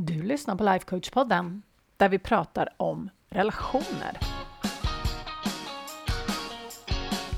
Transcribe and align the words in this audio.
Du 0.00 0.22
lyssnar 0.22 0.56
på 0.56 0.64
Lifecoach-podden 0.64 1.62
där 1.96 2.08
vi 2.08 2.18
pratar 2.18 2.68
om 2.76 3.10
relationer. 3.30 4.18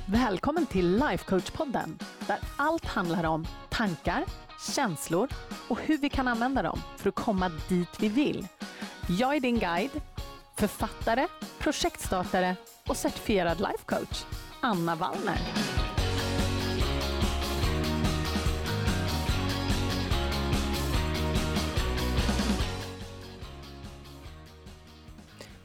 Välkommen 0.07 0.67
till 0.67 1.03
Lifecoach-podden 1.03 2.03
där 2.27 2.39
allt 2.57 2.85
handlar 2.85 3.25
om 3.25 3.47
tankar, 3.71 4.25
känslor 4.75 5.29
och 5.69 5.81
hur 5.81 5.99
vi 5.99 6.11
kan 6.11 6.29
använda 6.29 6.63
dem 6.63 6.81
för 6.97 7.09
att 7.09 7.15
komma 7.15 7.51
dit 7.69 8.01
vi 8.01 8.09
vill. 8.09 8.47
Jag 9.09 9.37
är 9.37 9.41
din 9.41 9.59
guide, 9.59 10.03
författare, 10.57 11.27
projektstartare 11.59 12.57
och 12.87 12.97
certifierad 12.97 13.59
lifecoach, 13.61 14.25
Anna 14.61 14.95
Wallner. 14.95 15.70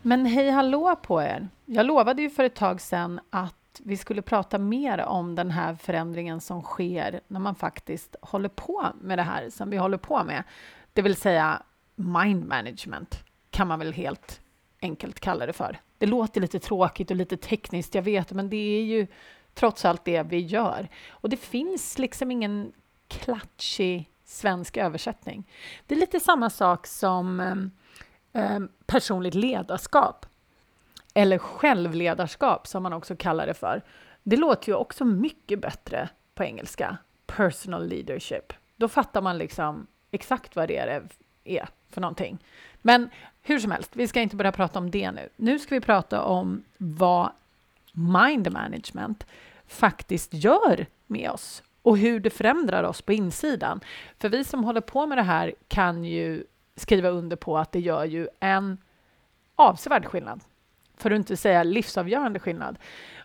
Men 0.07 0.25
hej 0.25 0.49
hallå 0.49 0.95
på 0.95 1.21
er! 1.21 1.47
Jag 1.65 1.85
lovade 1.85 2.21
ju 2.21 2.29
för 2.29 2.43
ett 2.43 2.55
tag 2.55 2.81
sedan 2.81 3.19
att 3.29 3.81
vi 3.83 3.97
skulle 3.97 4.21
prata 4.21 4.57
mer 4.57 5.01
om 5.01 5.35
den 5.35 5.51
här 5.51 5.75
förändringen 5.75 6.41
som 6.41 6.61
sker 6.61 7.21
när 7.27 7.39
man 7.39 7.55
faktiskt 7.55 8.15
håller 8.21 8.49
på 8.49 8.87
med 9.01 9.17
det 9.17 9.23
här 9.23 9.49
som 9.49 9.69
vi 9.69 9.77
håller 9.77 9.97
på 9.97 10.23
med. 10.23 10.43
Det 10.93 11.01
vill 11.01 11.15
säga 11.15 11.61
mind 11.95 12.47
management 12.47 13.23
kan 13.49 13.67
man 13.67 13.79
väl 13.79 13.93
helt 13.93 14.41
enkelt 14.81 15.19
kalla 15.19 15.45
det 15.45 15.53
för. 15.53 15.79
Det 15.97 16.05
låter 16.05 16.41
lite 16.41 16.59
tråkigt 16.59 17.11
och 17.11 17.17
lite 17.17 17.37
tekniskt, 17.37 17.95
jag 17.95 18.01
vet, 18.01 18.31
men 18.31 18.49
det 18.49 18.77
är 18.77 18.83
ju 18.83 19.07
trots 19.53 19.85
allt 19.85 20.05
det 20.05 20.23
vi 20.23 20.39
gör. 20.39 20.87
Och 21.09 21.29
det 21.29 21.37
finns 21.37 21.97
liksom 21.97 22.31
ingen 22.31 22.71
klatschig 23.07 24.09
svensk 24.25 24.77
översättning. 24.77 25.49
Det 25.87 25.95
är 25.95 25.99
lite 25.99 26.19
samma 26.19 26.49
sak 26.49 26.87
som 26.87 27.39
ehm, 27.39 27.71
eh, 28.35 28.59
personligt 28.85 29.35
ledarskap 29.35 30.25
eller 31.13 31.37
självledarskap 31.37 32.67
som 32.67 32.83
man 32.83 32.93
också 32.93 33.15
kallar 33.15 33.47
det 33.47 33.53
för. 33.53 33.81
Det 34.23 34.37
låter 34.37 34.69
ju 34.69 34.75
också 34.75 35.05
mycket 35.05 35.61
bättre 35.61 36.09
på 36.35 36.43
engelska. 36.43 36.97
Personal 37.25 37.87
leadership. 37.87 38.53
Då 38.75 38.87
fattar 38.87 39.21
man 39.21 39.37
liksom 39.37 39.87
exakt 40.11 40.55
vad 40.55 40.67
det 40.67 41.01
är 41.43 41.69
för 41.89 42.01
någonting. 42.01 42.37
Men 42.81 43.09
hur 43.41 43.59
som 43.59 43.71
helst, 43.71 43.91
vi 43.93 44.07
ska 44.07 44.21
inte 44.21 44.35
börja 44.35 44.51
prata 44.51 44.79
om 44.79 44.91
det 44.91 45.11
nu. 45.11 45.29
Nu 45.35 45.59
ska 45.59 45.75
vi 45.75 45.81
prata 45.81 46.21
om 46.21 46.63
vad 46.77 47.31
mind 47.91 48.51
management 48.51 49.25
faktiskt 49.67 50.33
gör 50.33 50.85
med 51.07 51.31
oss 51.31 51.63
och 51.81 51.97
hur 51.97 52.19
det 52.19 52.29
förändrar 52.29 52.83
oss 52.83 53.01
på 53.01 53.13
insidan. 53.13 53.79
För 54.19 54.29
vi 54.29 54.43
som 54.43 54.63
håller 54.63 54.81
på 54.81 55.05
med 55.05 55.17
det 55.17 55.23
här 55.23 55.53
kan 55.67 56.05
ju 56.05 56.43
skriva 56.75 57.09
under 57.09 57.35
på 57.35 57.57
att 57.57 57.71
det 57.71 57.79
gör 57.79 58.05
ju 58.05 58.27
en 58.39 58.77
avsevärd 59.55 60.05
skillnad, 60.05 60.41
för 60.97 61.11
att 61.11 61.15
inte 61.15 61.37
säga 61.37 61.63
livsavgörande 61.63 62.39
skillnad. 62.39 62.77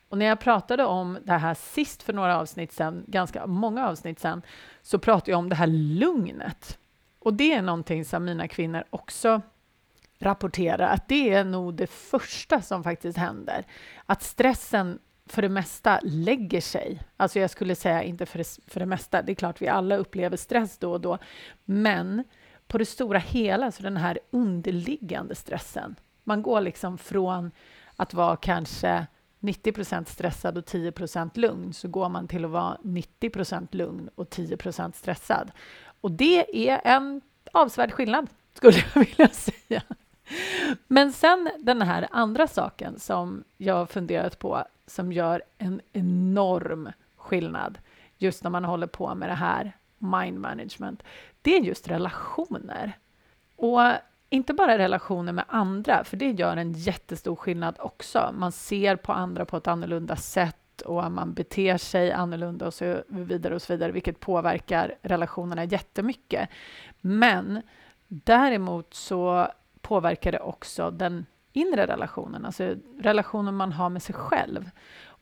Och 0.08 0.18
när 0.18 0.26
jag 0.26 0.40
pratade 0.40 0.84
om 0.84 1.18
det 1.24 1.32
här 1.32 1.54
sist 1.54 2.02
för 2.02 2.12
några 2.12 2.38
avsnitt 2.38 2.72
sen, 2.72 3.04
ganska 3.06 3.46
många 3.46 3.88
avsnitt 3.88 4.20
sen 4.20 4.42
så 4.82 4.98
pratade 4.98 5.30
jag 5.30 5.38
om 5.38 5.48
det 5.48 5.54
här 5.54 5.66
lugnet. 5.66 6.78
Och 7.18 7.34
det 7.34 7.52
är 7.52 7.62
någonting 7.62 8.04
som 8.04 8.24
mina 8.24 8.48
kvinnor 8.48 8.84
också 8.90 9.42
rapporterar, 10.18 10.88
att 10.88 11.08
det 11.08 11.32
är 11.32 11.44
nog 11.44 11.74
det 11.74 11.86
första 11.86 12.62
som 12.62 12.84
faktiskt 12.84 13.18
händer. 13.18 13.64
Att 14.06 14.22
stressen 14.22 14.98
för 15.26 15.42
det 15.42 15.48
mesta 15.48 16.00
lägger 16.02 16.60
sig. 16.60 17.02
Alltså 17.16 17.38
jag 17.38 17.50
skulle 17.50 17.74
säga 17.74 18.02
inte 18.02 18.26
för 18.26 18.38
det, 18.38 18.58
för 18.66 18.80
det 18.80 18.86
mesta, 18.86 19.22
det 19.22 19.32
är 19.32 19.34
klart 19.34 19.62
vi 19.62 19.68
alla 19.68 19.96
upplever 19.96 20.36
stress 20.36 20.78
då 20.78 20.92
och 20.92 21.00
då, 21.00 21.18
men 21.64 22.24
på 22.70 22.78
det 22.78 22.86
stora 22.86 23.18
hela, 23.18 23.72
så 23.72 23.82
den 23.82 23.96
här 23.96 24.18
underliggande 24.30 25.34
stressen. 25.34 25.96
Man 26.24 26.42
går 26.42 26.60
liksom 26.60 26.98
från 26.98 27.50
att 27.96 28.14
vara 28.14 28.36
kanske 28.36 29.06
90% 29.40 30.04
stressad 30.04 30.58
och 30.58 30.64
10% 30.64 31.30
lugn, 31.38 31.72
så 31.72 31.88
går 31.88 32.08
man 32.08 32.28
till 32.28 32.44
att 32.44 32.50
vara 32.50 32.76
90% 32.82 33.68
lugn 33.70 34.10
och 34.14 34.28
10% 34.28 34.92
stressad. 34.92 35.50
Och 36.00 36.10
det 36.10 36.68
är 36.70 36.80
en 36.84 37.20
avsevärd 37.52 37.92
skillnad, 37.92 38.26
skulle 38.54 38.76
jag 38.94 39.00
vilja 39.06 39.28
säga. 39.28 39.82
Men 40.86 41.12
sen 41.12 41.50
den 41.58 41.82
här 41.82 42.08
andra 42.10 42.46
saken 42.46 42.98
som 42.98 43.44
jag 43.56 43.74
har 43.74 43.86
funderat 43.86 44.38
på, 44.38 44.64
som 44.86 45.12
gör 45.12 45.42
en 45.58 45.80
enorm 45.92 46.92
skillnad 47.16 47.78
just 48.18 48.42
när 48.42 48.50
man 48.50 48.64
håller 48.64 48.86
på 48.86 49.14
med 49.14 49.28
det 49.28 49.34
här 49.34 49.72
mind 50.00 50.40
management, 50.40 51.02
det 51.42 51.56
är 51.56 51.60
just 51.60 51.88
relationer. 51.88 52.98
Och 53.56 53.80
inte 54.30 54.54
bara 54.54 54.78
relationer 54.78 55.32
med 55.32 55.44
andra, 55.48 56.04
för 56.04 56.16
det 56.16 56.30
gör 56.30 56.56
en 56.56 56.72
jättestor 56.72 57.36
skillnad 57.36 57.76
också. 57.78 58.30
Man 58.34 58.52
ser 58.52 58.96
på 58.96 59.12
andra 59.12 59.44
på 59.44 59.56
ett 59.56 59.66
annorlunda 59.66 60.16
sätt 60.16 60.80
och 60.80 61.12
man 61.12 61.32
beter 61.32 61.76
sig 61.76 62.12
annorlunda 62.12 62.66
och 62.66 62.74
så 62.74 63.02
vidare 63.08 63.54
och 63.54 63.62
så 63.62 63.72
vidare, 63.72 63.92
vilket 63.92 64.20
påverkar 64.20 64.94
relationerna 65.02 65.64
jättemycket. 65.64 66.48
Men 67.00 67.62
däremot 68.08 68.94
så 68.94 69.48
påverkar 69.80 70.32
det 70.32 70.40
också 70.40 70.90
den 70.90 71.26
inre 71.52 71.86
relationen, 71.86 72.46
alltså 72.46 72.74
relationen 72.98 73.56
man 73.56 73.72
har 73.72 73.90
med 73.90 74.02
sig 74.02 74.14
själv. 74.14 74.70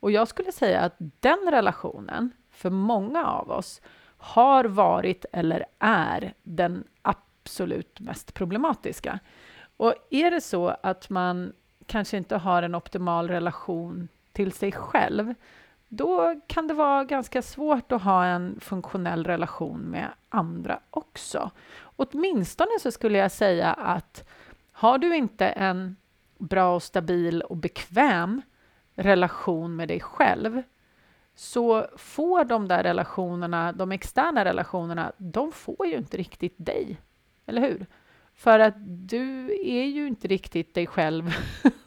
Och 0.01 0.11
jag 0.11 0.29
skulle 0.29 0.53
säga 0.53 0.81
att 0.81 0.97
den 0.99 1.49
relationen, 1.51 2.33
för 2.51 2.71
många 2.71 3.27
av 3.27 3.51
oss, 3.51 3.81
har 4.19 4.65
varit 4.65 5.25
eller 5.33 5.65
är 5.79 6.35
den 6.43 6.85
absolut 7.03 8.01
mest 8.01 8.35
problematiska. 8.35 9.19
Och 9.77 9.95
är 10.11 10.31
det 10.31 10.41
så 10.41 10.77
att 10.83 11.11
man 11.11 11.53
kanske 11.87 12.17
inte 12.17 12.37
har 12.37 12.63
en 12.63 12.75
optimal 12.75 13.29
relation 13.29 14.09
till 14.33 14.53
sig 14.53 14.73
själv, 14.73 15.35
då 15.89 16.41
kan 16.47 16.69
det 16.69 16.75
vara 16.75 17.05
ganska 17.05 17.43
svårt 17.43 17.93
att 17.93 18.03
ha 18.03 18.25
en 18.25 18.61
funktionell 18.61 19.25
relation 19.25 19.81
med 19.81 20.09
andra 20.29 20.81
också. 20.91 21.51
Åtminstone 21.81 22.71
så 22.81 22.91
skulle 22.91 23.19
jag 23.19 23.33
säga 23.33 23.73
att 23.73 24.29
har 24.73 24.99
du 24.99 25.17
inte 25.17 25.47
en 25.47 25.97
bra 26.39 26.75
och 26.75 26.83
stabil 26.83 27.43
och 27.43 27.57
bekväm 27.57 28.43
relation 28.95 29.77
med 29.77 29.89
dig 29.89 30.01
själv, 30.01 30.63
så 31.39 31.87
får 31.97 32.45
de 32.45 32.69
där 32.69 32.83
relationerna, 32.83 33.73
de 33.73 33.93
externa 33.93 34.45
relationerna, 34.45 35.13
de 35.17 35.53
får 35.53 35.87
ju 35.87 35.97
inte 35.97 36.17
riktigt 36.17 36.55
dig. 36.57 37.01
Eller 37.47 37.63
hur? 37.63 37.87
För 38.35 38.59
att 38.59 38.75
du 39.09 39.47
är 39.65 39.85
ju 39.85 40.07
inte 40.07 40.29
riktigt 40.29 40.75
dig 40.75 40.87
själv 40.87 41.37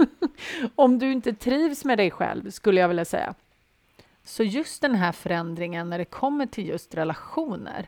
om 0.75 0.99
du 0.99 1.11
inte 1.11 1.33
trivs 1.33 1.85
med 1.85 1.97
dig 1.97 2.11
själv, 2.11 2.49
skulle 2.49 2.81
jag 2.81 2.87
vilja 2.87 3.05
säga. 3.05 3.33
Så 4.23 4.43
just 4.43 4.81
den 4.81 4.95
här 4.95 5.11
förändringen 5.11 5.89
när 5.89 5.97
det 5.97 6.05
kommer 6.05 6.45
till 6.45 6.67
just 6.67 6.95
relationer, 6.95 7.87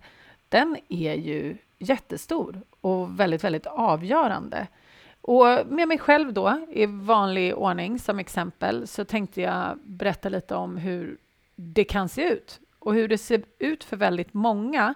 den 0.49 0.77
är 0.89 1.13
ju 1.13 1.57
jättestor 1.79 2.61
och 2.81 3.19
väldigt, 3.19 3.43
väldigt 3.43 3.67
avgörande. 3.67 4.67
Och 5.21 5.47
med 5.67 5.87
mig 5.87 5.97
själv 5.97 6.33
då, 6.33 6.65
i 6.71 6.85
vanlig 6.85 7.57
ordning 7.57 7.99
som 7.99 8.19
exempel, 8.19 8.87
så 8.87 9.05
tänkte 9.05 9.41
jag 9.41 9.79
berätta 9.83 10.29
lite 10.29 10.55
om 10.55 10.77
hur 10.77 11.17
det 11.55 11.83
kan 11.83 12.09
se 12.09 12.29
ut 12.29 12.59
och 12.79 12.93
hur 12.93 13.07
det 13.07 13.17
ser 13.17 13.43
ut 13.59 13.83
för 13.83 13.97
väldigt 13.97 14.33
många. 14.33 14.93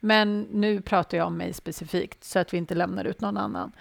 Men 0.00 0.40
nu 0.42 0.80
pratar 0.80 1.18
jag 1.18 1.26
om 1.26 1.36
mig 1.36 1.52
specifikt 1.52 2.24
så 2.24 2.38
att 2.38 2.54
vi 2.54 2.58
inte 2.58 2.74
lämnar 2.74 3.04
ut 3.04 3.20
någon 3.20 3.36
annan. 3.36 3.72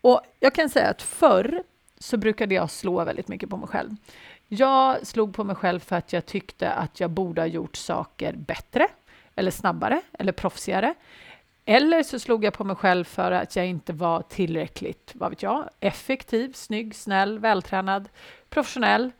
Och 0.00 0.20
jag 0.40 0.54
kan 0.54 0.68
säga 0.68 0.88
att 0.90 1.02
förr 1.02 1.62
så 1.98 2.16
brukade 2.16 2.54
jag 2.54 2.70
slå 2.70 3.04
väldigt 3.04 3.28
mycket 3.28 3.50
på 3.50 3.56
mig 3.56 3.68
själv. 3.68 3.90
Jag 4.48 5.06
slog 5.06 5.34
på 5.34 5.44
mig 5.44 5.56
själv 5.56 5.80
för 5.80 5.96
att 5.96 6.12
jag 6.12 6.26
tyckte 6.26 6.72
att 6.72 7.00
jag 7.00 7.10
borde 7.10 7.40
ha 7.40 7.46
gjort 7.46 7.76
saker 7.76 8.32
bättre 8.32 8.88
eller 9.34 9.50
snabbare 9.50 10.00
eller 10.12 10.32
proffsigare. 10.32 10.94
Eller 11.64 12.02
så 12.02 12.18
slog 12.18 12.44
jag 12.44 12.52
på 12.54 12.64
mig 12.64 12.76
själv 12.76 13.04
för 13.04 13.32
att 13.32 13.56
jag 13.56 13.66
inte 13.66 13.92
var 13.92 14.22
tillräckligt, 14.22 15.12
vad 15.14 15.30
vet 15.30 15.42
jag, 15.42 15.70
effektiv, 15.80 16.52
snygg, 16.52 16.94
snäll, 16.94 17.38
vältränad, 17.38 18.08
professionell, 18.48 19.10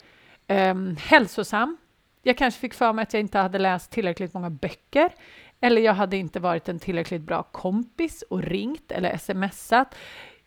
eh, 0.46 0.74
hälsosam 0.98 1.76
jag 2.22 2.38
kanske 2.38 2.60
fick 2.60 2.74
för 2.74 2.92
mig 2.92 3.02
att 3.02 3.12
jag 3.12 3.20
inte 3.20 3.38
hade 3.38 3.58
läst 3.58 3.90
tillräckligt 3.90 4.34
många 4.34 4.50
böcker 4.50 5.12
eller 5.60 5.82
jag 5.82 5.94
hade 5.94 6.16
inte 6.16 6.40
varit 6.40 6.68
en 6.68 6.78
tillräckligt 6.78 7.22
bra 7.22 7.42
kompis 7.42 8.22
och 8.22 8.42
ringt 8.42 8.92
eller 8.92 9.16
smsat. 9.16 9.94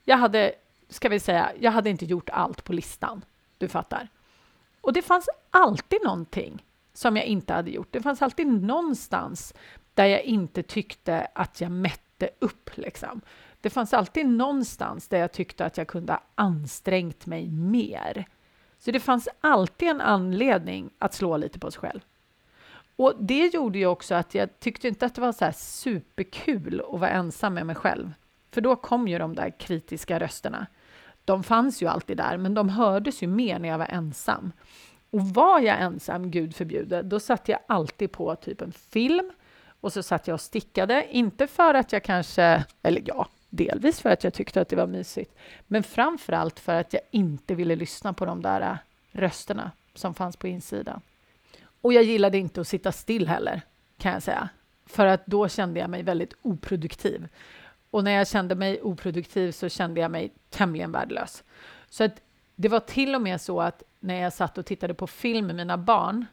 Jag 0.03 0.17
hade, 0.17 0.53
ska 0.89 1.09
vi 1.09 1.19
säga, 1.19 1.51
jag 1.59 1.71
hade 1.71 1.89
inte 1.89 2.05
gjort 2.05 2.29
allt 2.29 2.63
på 2.63 2.73
listan. 2.73 3.25
Du 3.57 3.67
fattar. 3.67 4.07
Och 4.81 4.93
det 4.93 5.01
fanns 5.01 5.29
alltid 5.51 5.99
någonting 6.03 6.65
som 6.93 7.17
jag 7.17 7.25
inte 7.25 7.53
hade 7.53 7.71
gjort. 7.71 7.87
Det 7.91 8.01
fanns 8.01 8.21
alltid 8.21 8.47
någonstans 8.47 9.53
där 9.93 10.05
jag 10.05 10.23
inte 10.23 10.63
tyckte 10.63 11.27
att 11.35 11.61
jag 11.61 11.71
mätte 11.71 12.29
upp. 12.39 12.69
Liksom. 12.73 13.21
Det 13.61 13.69
fanns 13.69 13.93
alltid 13.93 14.25
någonstans 14.25 15.07
där 15.07 15.17
jag 15.17 15.31
tyckte 15.31 15.65
att 15.65 15.77
jag 15.77 15.87
kunde 15.87 16.13
ha 16.13 16.21
ansträngt 16.35 17.25
mig 17.25 17.49
mer. 17.49 18.25
Så 18.85 18.91
det 18.91 18.99
fanns 18.99 19.29
alltid 19.41 19.87
en 19.87 20.01
anledning 20.01 20.89
att 20.99 21.13
slå 21.13 21.37
lite 21.37 21.59
på 21.59 21.71
sig 21.71 21.79
själv. 21.81 21.99
Och 22.95 23.13
det 23.19 23.53
gjorde 23.53 23.79
ju 23.79 23.85
också 23.85 24.15
att 24.15 24.35
jag 24.35 24.59
tyckte 24.59 24.87
inte 24.87 25.05
att 25.05 25.15
det 25.15 25.21
var 25.21 25.31
så 25.31 25.51
superkul 25.55 26.81
att 26.93 26.99
vara 26.99 27.09
ensam 27.09 27.53
med 27.53 27.65
mig 27.65 27.75
själv. 27.75 28.13
För 28.51 28.61
då 28.61 28.75
kom 28.75 29.07
ju 29.07 29.19
de 29.19 29.35
där 29.35 29.59
kritiska 29.59 30.19
rösterna. 30.19 30.67
De 31.25 31.43
fanns 31.43 31.81
ju 31.81 31.87
alltid 31.87 32.17
där, 32.17 32.37
men 32.37 32.53
de 32.53 32.69
hördes 32.69 33.23
ju 33.23 33.27
mer 33.27 33.59
när 33.59 33.69
jag 33.69 33.77
var 33.77 33.89
ensam. 33.89 34.51
Och 35.09 35.21
var 35.21 35.59
jag 35.59 35.81
ensam, 35.81 36.31
gud 36.31 36.55
förbjude, 36.55 37.01
då 37.01 37.19
satt 37.19 37.49
jag 37.49 37.59
alltid 37.67 38.11
på 38.11 38.35
typ 38.35 38.61
en 38.61 38.71
film 38.71 39.31
och 39.81 39.93
så 39.93 40.03
satt 40.03 40.27
jag 40.27 40.33
och 40.33 40.41
stickade. 40.41 41.07
Inte 41.11 41.47
för 41.47 41.73
att 41.73 41.93
jag 41.93 42.03
kanske, 42.03 42.65
eller 42.83 43.01
ja, 43.05 43.27
delvis 43.55 44.01
för 44.01 44.09
att 44.09 44.23
jag 44.23 44.33
tyckte 44.33 44.61
att 44.61 44.69
det 44.69 44.75
var 44.75 44.87
mysigt, 44.87 45.35
men 45.67 45.83
framför 45.83 46.33
allt 46.33 46.59
för 46.59 46.75
att 46.75 46.93
jag 46.93 47.01
inte 47.11 47.55
ville 47.55 47.75
lyssna 47.75 48.13
på 48.13 48.25
de 48.25 48.41
där 48.41 48.61
äh, 48.61 48.77
rösterna 49.11 49.71
som 49.93 50.13
fanns 50.13 50.37
på 50.37 50.47
insidan. 50.47 51.01
Och 51.81 51.93
jag 51.93 52.03
gillade 52.03 52.37
inte 52.37 52.61
att 52.61 52.67
sitta 52.67 52.91
still 52.91 53.27
heller, 53.27 53.61
kan 53.97 54.13
jag 54.13 54.23
säga, 54.23 54.49
för 54.85 55.05
att 55.05 55.25
då 55.25 55.47
kände 55.47 55.79
jag 55.79 55.89
mig 55.89 56.03
väldigt 56.03 56.33
oproduktiv. 56.41 57.27
Och 57.91 58.03
när 58.03 58.11
jag 58.11 58.27
kände 58.27 58.55
mig 58.55 58.81
oproduktiv 58.81 59.51
så 59.51 59.69
kände 59.69 60.01
jag 60.01 60.11
mig 60.11 60.31
tämligen 60.49 60.91
värdelös. 60.91 61.43
Så 61.89 62.03
att 62.03 62.21
det 62.55 62.69
var 62.69 62.79
till 62.79 63.15
och 63.15 63.21
med 63.21 63.41
så 63.41 63.61
att 63.61 63.83
när 63.99 64.21
jag 64.21 64.33
satt 64.33 64.57
och 64.57 64.65
tittade 64.65 64.93
på 64.93 65.07
film 65.07 65.47
med 65.47 65.55
mina 65.55 65.77
barn 65.77 66.25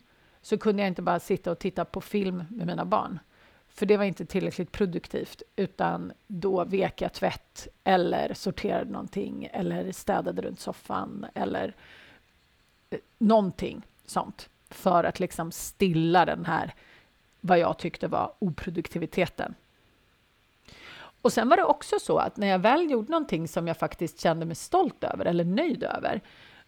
så 0.43 0.59
kunde 0.59 0.83
jag 0.83 0.89
inte 0.89 1.03
bara 1.03 1.21
sitta 1.21 1.51
och 1.51 1.59
titta 1.59 1.85
på 1.85 2.01
film 2.01 2.45
med 2.49 2.67
mina 2.67 2.85
barn. 2.85 3.19
För 3.75 3.87
det 3.87 3.97
var 3.97 4.05
inte 4.05 4.27
tillräckligt 4.27 4.73
produktivt, 4.73 5.43
utan 5.57 6.13
då 6.27 6.65
vek 6.65 7.01
jag 7.01 7.13
tvätt 7.13 7.69
eller 7.85 8.35
sorterade 8.35 8.91
någonting 8.91 9.49
eller 9.53 9.93
städade 9.93 10.43
runt 10.43 10.61
soffan 10.61 11.27
eller 11.35 11.75
eh, 12.91 12.99
någonting 13.19 13.83
sånt 14.07 14.49
för 14.71 15.05
att 15.05 15.21
liksom 15.21 15.53
stilla 15.53 16.25
den 16.25 16.45
här, 16.45 16.75
vad 17.41 17.59
jag 17.59 17.79
tyckte 17.79 18.09
var 18.09 18.33
oproduktiviteten. 18.39 19.55
Och 21.23 21.33
sen 21.33 21.49
var 21.49 21.57
det 21.57 21.65
också 21.65 21.99
så 21.99 22.19
att 22.19 22.37
när 22.37 22.47
jag 22.47 22.59
väl 22.59 22.91
gjorde 22.91 23.11
någonting 23.11 23.49
som 23.49 23.69
jag 23.69 23.77
faktiskt 23.77 24.21
kände 24.21 24.47
mig 24.47 24.57
stolt 24.57 25.05
över 25.05 25.25
eller 25.25 25.45
nöjd 25.45 25.83
över, 25.83 26.21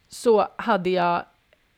så 0.08 0.48
hade 0.56 0.90
jag 0.90 1.24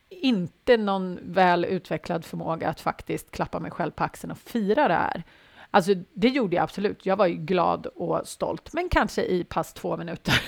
inte 0.09 0.77
någon 0.77 1.19
väl 1.23 1.65
utvecklad 1.65 2.25
förmåga 2.25 2.69
att 2.69 2.81
faktiskt 2.81 3.31
klappa 3.31 3.61
mig 3.61 3.71
själv 3.71 3.91
på 3.91 4.05
axeln 4.05 4.31
och 4.31 4.39
fira 4.39 4.89
det 4.89 4.95
här. 4.95 5.25
Alltså, 5.71 5.95
det 6.13 6.29
gjorde 6.29 6.57
jag 6.57 6.63
absolut. 6.63 7.07
Jag 7.07 7.17
var 7.17 7.27
ju 7.27 7.35
glad 7.35 7.87
och 7.87 8.29
stolt, 8.29 8.73
men 8.73 8.89
kanske 8.89 9.23
i 9.25 9.45
pass 9.45 9.73
två 9.73 9.97
minuter. 9.97 10.35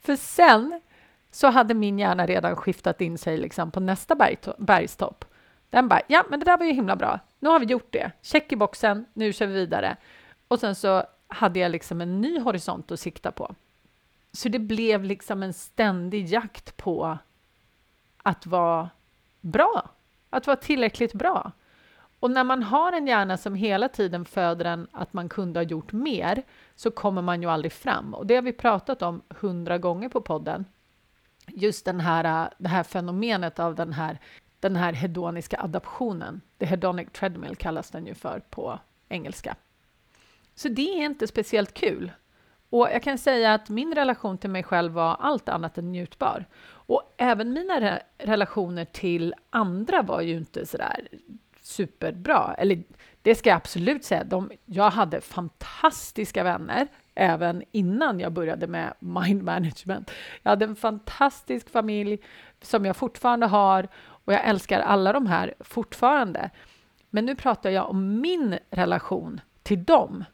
För 0.00 0.16
sen 0.16 0.80
så 1.30 1.50
hade 1.50 1.74
min 1.74 1.98
hjärna 1.98 2.26
redan 2.26 2.56
skiftat 2.56 3.00
in 3.00 3.18
sig 3.18 3.36
liksom 3.36 3.70
på 3.70 3.80
nästa 3.80 4.16
bergstopp. 4.58 5.24
Den 5.70 5.88
bara, 5.88 6.00
ja, 6.06 6.24
men 6.28 6.40
det 6.40 6.44
där 6.44 6.58
var 6.58 6.66
ju 6.66 6.72
himla 6.72 6.96
bra. 6.96 7.20
Nu 7.38 7.48
har 7.48 7.60
vi 7.60 7.66
gjort 7.66 7.92
det. 7.92 8.12
Check 8.22 8.52
i 8.52 8.56
boxen, 8.56 9.06
nu 9.14 9.32
kör 9.32 9.46
vi 9.46 9.54
vidare. 9.54 9.96
Och 10.48 10.60
sen 10.60 10.74
så 10.74 11.04
hade 11.28 11.58
jag 11.58 11.70
liksom 11.70 12.00
en 12.00 12.20
ny 12.20 12.40
horisont 12.40 12.92
att 12.92 13.00
sikta 13.00 13.32
på. 13.32 13.54
Så 14.32 14.48
det 14.48 14.58
blev 14.58 15.04
liksom 15.04 15.42
en 15.42 15.52
ständig 15.52 16.26
jakt 16.26 16.76
på 16.76 17.18
att 18.22 18.46
vara 18.46 18.90
bra, 19.40 19.90
att 20.30 20.46
vara 20.46 20.56
tillräckligt 20.56 21.12
bra. 21.12 21.52
Och 22.20 22.30
när 22.30 22.44
man 22.44 22.62
har 22.62 22.92
en 22.92 23.06
hjärna 23.06 23.36
som 23.36 23.54
hela 23.54 23.88
tiden 23.88 24.24
föder 24.24 24.64
en 24.64 24.86
att 24.92 25.12
man 25.12 25.28
kunde 25.28 25.60
ha 25.60 25.64
gjort 25.64 25.92
mer 25.92 26.42
så 26.74 26.90
kommer 26.90 27.22
man 27.22 27.42
ju 27.42 27.50
aldrig 27.50 27.72
fram. 27.72 28.14
Och 28.14 28.26
det 28.26 28.34
har 28.34 28.42
vi 28.42 28.52
pratat 28.52 29.02
om 29.02 29.22
hundra 29.28 29.78
gånger 29.78 30.08
på 30.08 30.20
podden. 30.20 30.64
Just 31.46 31.84
den 31.84 32.00
här, 32.00 32.44
äh, 32.44 32.48
det 32.58 32.68
här 32.68 32.82
fenomenet 32.82 33.58
av 33.58 33.74
den 33.74 33.92
här, 33.92 34.18
den 34.60 34.76
här 34.76 34.92
hedoniska 34.92 35.60
adaptionen. 35.60 36.40
The 36.58 36.66
hedonic 36.66 37.08
treadmill 37.12 37.56
kallas 37.56 37.90
den 37.90 38.06
ju 38.06 38.14
för 38.14 38.40
på 38.50 38.78
engelska. 39.08 39.56
Så 40.54 40.68
det 40.68 41.00
är 41.00 41.04
inte 41.04 41.26
speciellt 41.26 41.74
kul. 41.74 42.12
Och 42.72 42.88
jag 42.92 43.02
kan 43.02 43.18
säga 43.18 43.54
att 43.54 43.68
min 43.68 43.94
relation 43.94 44.38
till 44.38 44.50
mig 44.50 44.62
själv 44.62 44.92
var 44.92 45.16
allt 45.20 45.48
annat 45.48 45.78
än 45.78 45.92
njutbar. 45.92 46.44
Och 46.64 47.14
även 47.16 47.52
mina 47.52 47.80
re 47.80 48.02
relationer 48.18 48.84
till 48.84 49.34
andra 49.50 50.02
var 50.02 50.20
ju 50.20 50.36
inte 50.36 50.66
sådär 50.66 51.08
superbra. 51.60 52.54
Eller 52.58 52.82
det 53.22 53.34
ska 53.34 53.48
jag 53.48 53.56
absolut 53.56 54.04
säga. 54.04 54.24
De, 54.24 54.50
jag 54.64 54.90
hade 54.90 55.20
fantastiska 55.20 56.44
vänner 56.44 56.88
även 57.14 57.62
innan 57.72 58.20
jag 58.20 58.32
började 58.32 58.66
med 58.66 58.94
mind 58.98 59.42
management. 59.42 60.10
Jag 60.42 60.50
hade 60.50 60.64
en 60.64 60.76
fantastisk 60.76 61.70
familj 61.70 62.18
som 62.62 62.84
jag 62.84 62.96
fortfarande 62.96 63.46
har 63.46 63.88
och 63.98 64.32
jag 64.32 64.44
älskar 64.44 64.80
alla 64.80 65.12
de 65.12 65.26
här 65.26 65.54
fortfarande. 65.60 66.50
Men 67.10 67.26
nu 67.26 67.34
pratar 67.34 67.70
jag 67.70 67.90
om 67.90 68.20
min 68.20 68.58
relation 68.70 69.40
till 69.62 69.84
dem. 69.84 70.24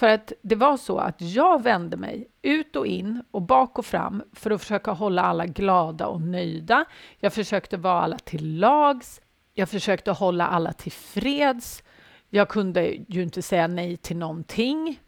För 0.00 0.08
att 0.08 0.32
det 0.42 0.54
var 0.54 0.76
så 0.76 0.98
att 0.98 1.20
jag 1.20 1.62
vände 1.62 1.96
mig 1.96 2.28
ut 2.42 2.76
och 2.76 2.86
in 2.86 3.22
och 3.30 3.42
bak 3.42 3.78
och 3.78 3.86
fram 3.86 4.22
för 4.32 4.50
att 4.50 4.60
försöka 4.60 4.90
hålla 4.90 5.22
alla 5.22 5.46
glada 5.46 6.06
och 6.06 6.20
nöjda. 6.20 6.84
Jag 7.18 7.32
försökte 7.32 7.76
vara 7.76 8.00
alla 8.00 8.18
till 8.18 8.58
lags. 8.58 9.20
Jag 9.54 9.68
försökte 9.68 10.10
hålla 10.10 10.46
alla 10.46 10.72
till 10.72 10.92
freds. 10.92 11.82
Jag 12.28 12.48
kunde 12.48 12.94
ju 13.08 13.22
inte 13.22 13.42
säga 13.42 13.66
nej 13.66 13.96
till 13.96 14.16
någonting. 14.16 15.00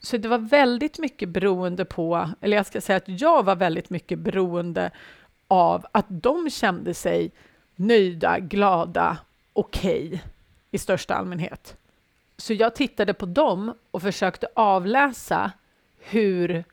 Så 0.00 0.16
det 0.16 0.28
var 0.28 0.38
väldigt 0.38 0.98
mycket 0.98 1.28
beroende 1.28 1.84
på, 1.84 2.30
eller 2.40 2.56
jag 2.56 2.66
ska 2.66 2.80
säga 2.80 2.96
att 2.96 3.20
jag 3.20 3.42
var 3.42 3.56
väldigt 3.56 3.90
mycket 3.90 4.18
beroende 4.18 4.90
av 5.48 5.86
att 5.92 6.06
de 6.08 6.50
kände 6.50 6.94
sig 6.94 7.30
nöjda, 7.76 8.38
glada, 8.38 9.18
okej 9.52 10.06
okay, 10.06 10.18
i 10.70 10.78
största 10.78 11.14
allmänhet. 11.14 11.77
Så 12.38 12.52
jag 12.54 12.74
tittade 12.74 13.14
på 13.14 13.26
dem 13.26 13.74
och 13.90 14.02
försökte 14.02 14.48
avläsa 14.54 15.52
hur 15.98 16.64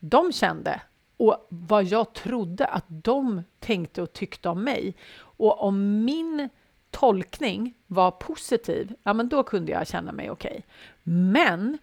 de 0.00 0.32
kände 0.32 0.80
och 1.16 1.46
vad 1.48 1.84
jag 1.84 2.12
trodde 2.12 2.66
att 2.66 2.84
de 2.88 3.42
tänkte 3.58 4.02
och 4.02 4.12
tyckte 4.12 4.48
om 4.48 4.64
mig. 4.64 4.96
Och 5.20 5.62
om 5.62 6.04
min 6.04 6.48
tolkning 6.90 7.74
var 7.86 8.10
positiv, 8.10 8.94
ja 9.02 9.12
men 9.12 9.28
då 9.28 9.42
kunde 9.42 9.72
jag 9.72 9.86
känna 9.86 10.12
mig 10.12 10.30
okej. 10.30 10.50
Okay. 10.50 10.62
Men 11.02 11.78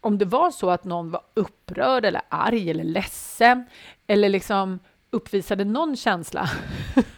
om 0.00 0.18
det 0.18 0.24
var 0.24 0.50
så 0.50 0.70
att 0.70 0.84
någon 0.84 1.10
var 1.10 1.22
upprörd 1.34 2.04
eller 2.04 2.22
arg 2.28 2.70
eller 2.70 2.84
ledsen 2.84 3.64
eller 4.06 4.28
liksom 4.28 4.78
uppvisade 5.10 5.64
någon 5.64 5.96
känsla 5.96 6.50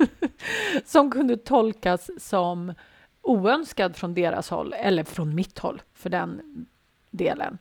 som 0.85 1.11
kunde 1.11 1.37
tolkas 1.37 2.11
som 2.19 2.75
oönskad 3.23 3.97
från 3.97 4.15
deras 4.15 4.51
håll, 4.51 4.73
eller 4.73 5.05
från 5.05 5.35
mitt 5.35 5.59
håll 5.59 5.83
för 5.95 6.11
den 6.11 6.67
delen, 7.11 7.59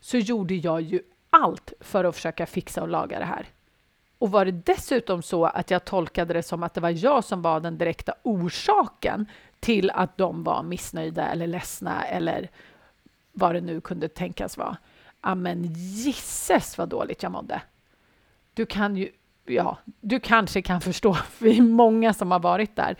så 0.00 0.18
gjorde 0.18 0.54
jag 0.54 0.80
ju 0.80 1.02
allt 1.30 1.72
för 1.80 2.04
att 2.04 2.14
försöka 2.14 2.46
fixa 2.46 2.82
och 2.82 2.88
laga 2.88 3.18
det 3.18 3.24
här. 3.24 3.46
Och 4.18 4.30
var 4.30 4.44
det 4.44 4.52
dessutom 4.52 5.22
så 5.22 5.44
att 5.44 5.70
jag 5.70 5.84
tolkade 5.84 6.34
det 6.34 6.42
som 6.42 6.62
att 6.62 6.74
det 6.74 6.80
var 6.80 7.04
jag 7.04 7.24
som 7.24 7.42
var 7.42 7.60
den 7.60 7.78
direkta 7.78 8.14
orsaken 8.22 9.26
till 9.60 9.90
att 9.90 10.16
de 10.16 10.44
var 10.44 10.62
missnöjda 10.62 11.26
eller 11.26 11.46
ledsna 11.46 12.04
eller 12.04 12.48
vad 13.32 13.54
det 13.54 13.60
nu 13.60 13.80
kunde 13.80 14.08
tänkas 14.08 14.56
vara. 14.56 14.76
Ja, 15.22 15.34
men 15.34 15.64
gisses 15.74 16.78
vad 16.78 16.88
dåligt 16.88 17.22
jag 17.22 17.32
mådde. 17.32 17.62
Du 18.54 18.66
kan 18.66 18.96
ju 18.96 19.08
ja, 19.50 19.78
du 20.00 20.20
kanske 20.20 20.62
kan 20.62 20.80
förstå, 20.80 21.16
vi 21.38 21.58
är 21.58 21.62
många 21.62 22.14
som 22.14 22.30
har 22.30 22.40
varit 22.40 22.76
där, 22.76 22.96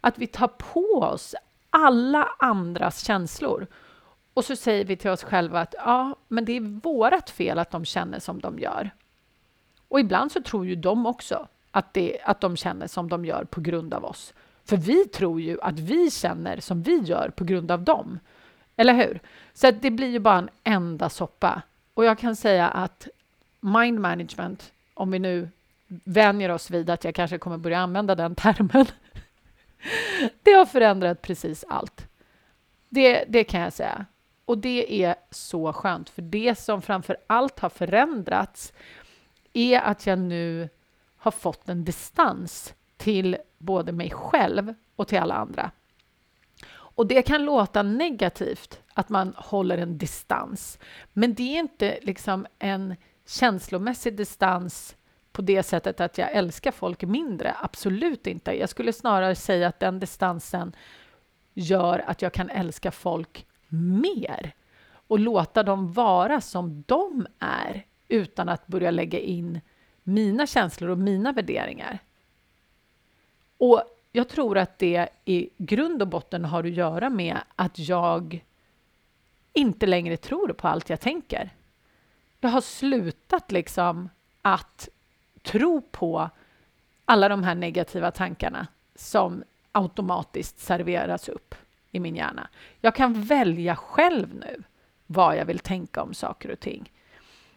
att 0.00 0.18
vi 0.18 0.26
tar 0.26 0.48
på 0.48 1.00
oss 1.02 1.34
alla 1.70 2.28
andras 2.38 3.04
känslor. 3.04 3.66
Och 4.34 4.44
så 4.44 4.56
säger 4.56 4.84
vi 4.84 4.96
till 4.96 5.10
oss 5.10 5.24
själva 5.24 5.60
att 5.60 5.74
ja, 5.78 6.16
men 6.28 6.44
det 6.44 6.52
är 6.52 6.80
vårt 6.82 7.30
fel 7.30 7.58
att 7.58 7.70
de 7.70 7.84
känner 7.84 8.18
som 8.18 8.40
de 8.40 8.58
gör. 8.58 8.90
Och 9.88 10.00
ibland 10.00 10.32
så 10.32 10.42
tror 10.42 10.66
ju 10.66 10.76
de 10.76 11.06
också 11.06 11.48
att, 11.70 11.94
det, 11.94 12.18
att 12.24 12.40
de 12.40 12.56
känner 12.56 12.86
som 12.86 13.08
de 13.08 13.24
gör 13.24 13.44
på 13.44 13.60
grund 13.60 13.94
av 13.94 14.04
oss. 14.04 14.34
För 14.64 14.76
vi 14.76 15.04
tror 15.04 15.40
ju 15.40 15.60
att 15.60 15.78
vi 15.78 16.10
känner 16.10 16.60
som 16.60 16.82
vi 16.82 16.98
gör 16.98 17.28
på 17.36 17.44
grund 17.44 17.70
av 17.70 17.82
dem. 17.82 18.18
Eller 18.76 18.94
hur? 18.94 19.20
Så 19.54 19.70
det 19.70 19.90
blir 19.90 20.08
ju 20.08 20.18
bara 20.18 20.38
en 20.38 20.50
enda 20.64 21.08
soppa. 21.08 21.62
Och 21.94 22.04
jag 22.04 22.18
kan 22.18 22.36
säga 22.36 22.68
att 22.68 23.08
mind 23.60 24.00
management, 24.00 24.72
om 24.94 25.10
vi 25.10 25.18
nu 25.18 25.48
vänjer 26.04 26.48
oss 26.48 26.70
vid 26.70 26.90
att 26.90 27.04
jag 27.04 27.14
kanske 27.14 27.38
kommer 27.38 27.58
börja 27.58 27.78
använda 27.78 28.14
den 28.14 28.34
termen. 28.34 28.86
det 30.42 30.52
har 30.52 30.66
förändrat 30.66 31.22
precis 31.22 31.64
allt. 31.68 32.06
Det, 32.88 33.24
det 33.28 33.44
kan 33.44 33.60
jag 33.60 33.72
säga. 33.72 34.06
Och 34.44 34.58
det 34.58 35.04
är 35.04 35.14
så 35.30 35.72
skönt, 35.72 36.10
för 36.10 36.22
det 36.22 36.58
som 36.58 36.82
framför 36.82 37.16
allt 37.26 37.58
har 37.58 37.68
förändrats 37.68 38.72
är 39.52 39.80
att 39.80 40.06
jag 40.06 40.18
nu 40.18 40.68
har 41.16 41.30
fått 41.30 41.68
en 41.68 41.84
distans 41.84 42.74
till 42.96 43.36
både 43.58 43.92
mig 43.92 44.10
själv 44.10 44.74
och 44.96 45.08
till 45.08 45.18
alla 45.18 45.34
andra. 45.34 45.70
Och 46.72 47.06
det 47.06 47.22
kan 47.22 47.44
låta 47.44 47.82
negativt 47.82 48.80
att 48.94 49.08
man 49.08 49.34
håller 49.36 49.78
en 49.78 49.98
distans, 49.98 50.78
men 51.12 51.34
det 51.34 51.42
är 51.42 51.58
inte 51.58 51.98
liksom 52.02 52.46
en 52.58 52.96
känslomässig 53.26 54.16
distans 54.16 54.96
på 55.32 55.42
det 55.42 55.62
sättet 55.62 56.00
att 56.00 56.18
jag 56.18 56.32
älskar 56.32 56.70
folk 56.70 57.02
mindre. 57.02 57.54
Absolut 57.62 58.26
inte. 58.26 58.52
Jag 58.52 58.68
skulle 58.68 58.92
snarare 58.92 59.34
säga 59.34 59.68
att 59.68 59.80
den 59.80 60.00
distansen 60.00 60.72
gör 61.54 62.04
att 62.06 62.22
jag 62.22 62.32
kan 62.32 62.50
älska 62.50 62.90
folk 62.90 63.46
mer. 63.68 64.54
och 65.10 65.18
låta 65.18 65.62
dem 65.62 65.92
vara 65.92 66.40
som 66.40 66.84
de 66.86 67.26
är 67.38 67.86
utan 68.08 68.48
att 68.48 68.66
börja 68.66 68.90
lägga 68.90 69.18
in 69.18 69.60
mina 70.02 70.46
känslor 70.46 70.90
och 70.90 70.98
mina 70.98 71.32
värderingar. 71.32 71.98
Och 73.58 73.82
jag 74.12 74.28
tror 74.28 74.58
att 74.58 74.78
det 74.78 75.08
i 75.24 75.50
grund 75.56 76.02
och 76.02 76.08
botten 76.08 76.44
har 76.44 76.64
att 76.64 76.70
göra 76.70 77.10
med 77.10 77.38
att 77.56 77.78
jag 77.78 78.44
inte 79.52 79.86
längre 79.86 80.16
tror 80.16 80.48
på 80.48 80.68
allt 80.68 80.90
jag 80.90 81.00
tänker. 81.00 81.50
Jag 82.40 82.50
har 82.50 82.60
slutat 82.60 83.52
liksom 83.52 84.08
att 84.42 84.88
tro 85.42 85.80
på 85.80 86.30
alla 87.04 87.28
de 87.28 87.42
här 87.42 87.54
negativa 87.54 88.10
tankarna 88.10 88.66
som 88.94 89.44
automatiskt 89.72 90.58
serveras 90.58 91.28
upp 91.28 91.54
i 91.90 92.00
min 92.00 92.16
hjärna. 92.16 92.48
Jag 92.80 92.94
kan 92.94 93.22
välja 93.22 93.76
själv 93.76 94.34
nu 94.34 94.62
vad 95.06 95.36
jag 95.36 95.44
vill 95.44 95.58
tänka 95.58 96.02
om 96.02 96.14
saker 96.14 96.50
och 96.50 96.60
ting. 96.60 96.92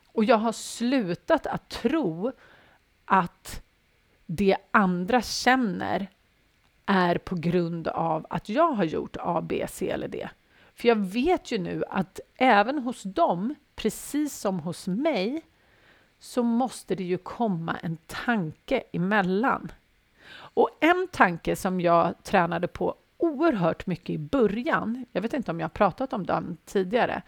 Och 0.07 0.23
jag 0.23 0.37
har 0.37 0.51
slutat 0.51 1.47
att 1.47 1.69
tro 1.69 2.31
att 3.05 3.61
det 4.25 4.57
andra 4.71 5.21
känner 5.21 6.07
är 6.85 7.17
på 7.17 7.35
grund 7.35 7.87
av 7.87 8.25
att 8.29 8.49
jag 8.49 8.71
har 8.71 8.83
gjort 8.83 9.17
A, 9.19 9.41
B, 9.41 9.65
C 9.69 9.89
eller 9.89 10.07
D. 10.07 10.29
För 10.75 10.87
jag 10.87 10.95
vet 10.95 11.51
ju 11.51 11.57
nu 11.57 11.83
att 11.89 12.19
även 12.35 12.79
hos 12.79 13.03
dem, 13.03 13.55
precis 13.75 14.39
som 14.39 14.59
hos 14.59 14.87
mig, 14.87 15.41
så 16.23 16.43
måste 16.43 16.95
det 16.95 17.03
ju 17.03 17.17
komma 17.17 17.77
en 17.81 17.97
tanke 18.07 18.83
emellan. 18.91 19.71
Och 20.33 20.69
en 20.79 21.07
tanke 21.11 21.55
som 21.55 21.81
jag 21.81 22.23
tränade 22.23 22.67
på 22.67 22.95
oerhört 23.17 23.87
mycket 23.87 24.09
i 24.09 24.17
början, 24.17 25.05
jag 25.11 25.21
vet 25.21 25.33
inte 25.33 25.51
om 25.51 25.59
jag 25.59 25.63
har 25.63 25.69
pratat 25.69 26.13
om 26.13 26.25
den 26.25 26.57
tidigare, 26.65 27.21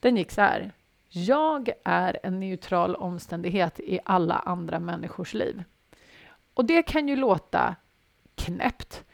den 0.00 0.16
gick 0.16 0.30
så 0.30 0.40
här. 0.40 0.72
Jag 1.08 1.70
är 1.84 2.18
en 2.22 2.40
neutral 2.40 2.94
omständighet 2.94 3.80
i 3.80 4.00
alla 4.04 4.34
andra 4.34 4.80
människors 4.80 5.34
liv. 5.34 5.64
Och 6.54 6.64
det 6.64 6.82
kan 6.82 7.08
ju 7.08 7.16
låta 7.16 7.76
knäppt, 8.34 9.04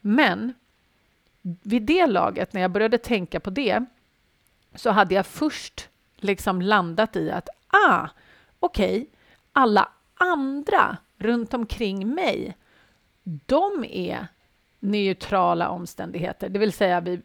men 0.00 0.54
vid 1.42 1.82
det 1.82 2.06
laget, 2.06 2.52
när 2.52 2.60
jag 2.60 2.70
började 2.70 2.98
tänka 2.98 3.40
på 3.40 3.50
det, 3.50 3.84
så 4.74 4.90
hade 4.90 5.14
jag 5.14 5.26
först 5.26 5.88
liksom 6.16 6.62
landat 6.62 7.16
i 7.16 7.30
att 7.30 7.48
ah, 7.66 8.08
okej, 8.66 8.96
okay, 8.96 9.06
alla 9.52 9.88
andra 10.14 10.96
runt 11.18 11.54
omkring 11.54 12.14
mig, 12.14 12.56
de 13.22 13.84
är 13.84 14.26
neutrala 14.80 15.68
omständigheter, 15.68 16.48
det 16.48 16.58
vill 16.58 16.72
säga 16.72 17.00
vi, 17.00 17.22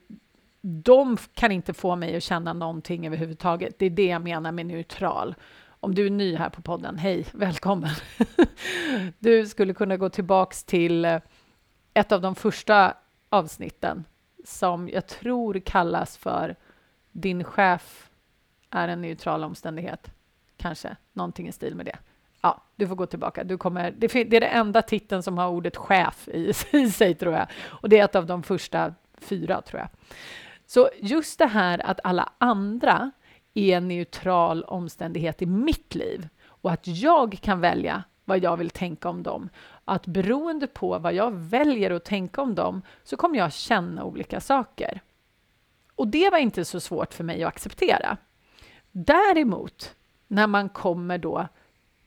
de 0.62 1.18
kan 1.34 1.52
inte 1.52 1.74
få 1.74 1.96
mig 1.96 2.16
att 2.16 2.24
känna 2.24 2.54
någonting 2.54 3.08
överhuvudtaget. 3.08 3.80
Det 3.80 3.86
är 3.86 3.90
det 3.90 4.06
jag 4.06 4.22
menar 4.22 4.52
med 4.52 4.66
neutral. 4.66 5.36
Om 5.68 5.96
du 5.96 6.06
är 6.06 6.10
ny 6.10 6.36
här 6.36 6.50
på 6.50 6.62
podden, 6.62 6.98
hej, 6.98 7.26
välkommen! 7.34 7.90
Du 9.20 9.48
skulle 9.48 9.74
kunna 9.74 9.98
gå 9.98 10.10
tillbaks 10.10 10.64
till 10.64 11.06
eh, 11.06 11.20
ett 11.94 12.12
av 12.12 12.22
de 12.22 12.36
första 12.36 12.94
avsnitten 13.30 14.04
som 14.46 14.90
jag 14.90 15.08
tror 15.08 15.60
kallas 15.60 16.18
för 16.18 16.56
Din 17.12 17.44
chef 17.44 18.10
är 18.70 18.88
en 18.88 19.02
neutral 19.02 19.44
omständighet. 19.44 20.12
Kanske 20.62 20.96
någonting 21.14 21.48
i 21.48 21.52
stil 21.52 21.76
med 21.76 21.86
det. 21.86 21.98
Ja, 22.42 22.64
du 22.76 22.88
får 22.88 22.96
gå 22.96 23.06
tillbaka. 23.06 23.44
Du 23.44 23.58
kommer, 23.58 23.92
det, 23.92 24.16
är 24.16 24.26
det 24.26 24.48
enda 24.48 24.82
titeln 24.82 25.24
som 25.24 25.38
har 25.38 25.48
ordet 25.48 25.78
chef 25.78 26.28
i, 26.28 26.54
i 26.72 26.92
sig, 26.92 27.16
tror 27.16 27.34
jag. 27.34 27.48
Och 27.66 27.90
det 27.90 28.00
är 28.00 28.06
ett 28.06 28.16
av 28.16 28.26
de 28.26 28.44
första 28.44 28.94
fyra, 29.18 29.62
tror 29.62 29.80
jag. 29.80 29.90
Så 30.66 30.90
just 31.00 31.40
det 31.40 31.46
här 31.46 31.86
att 31.86 32.00
alla 32.04 32.30
andra 32.38 33.12
är 33.54 33.78
en 33.78 33.88
neutral 33.88 34.64
omständighet 34.64 35.42
i 35.42 35.46
mitt 35.46 35.96
liv 35.96 36.28
och 36.46 36.72
att 36.72 36.88
jag 36.88 37.40
kan 37.42 37.62
välja 37.62 38.04
vad 38.26 38.44
jag 38.44 38.58
vill 38.58 38.70
tänka 38.70 39.10
om 39.10 39.24
dem. 39.24 39.50
Att 39.86 40.08
beroende 40.08 40.68
på 40.68 41.00
vad 41.00 41.14
jag 41.14 41.32
väljer 41.32 41.92
att 41.92 42.06
tänka 42.06 42.42
om 42.42 42.56
dem 42.56 42.82
så 43.04 43.18
kommer 43.18 43.38
jag 43.38 43.54
känna 43.54 44.04
olika 44.04 44.40
saker. 44.40 45.02
Och 45.96 46.08
det 46.08 46.30
var 46.30 46.38
inte 46.38 46.66
så 46.66 46.80
svårt 46.80 47.14
för 47.14 47.24
mig 47.24 47.44
att 47.44 47.48
acceptera. 47.48 48.18
Däremot, 48.92 49.96
när 50.32 50.48
man 50.48 50.70
kommer 50.70 51.18
då 51.18 51.48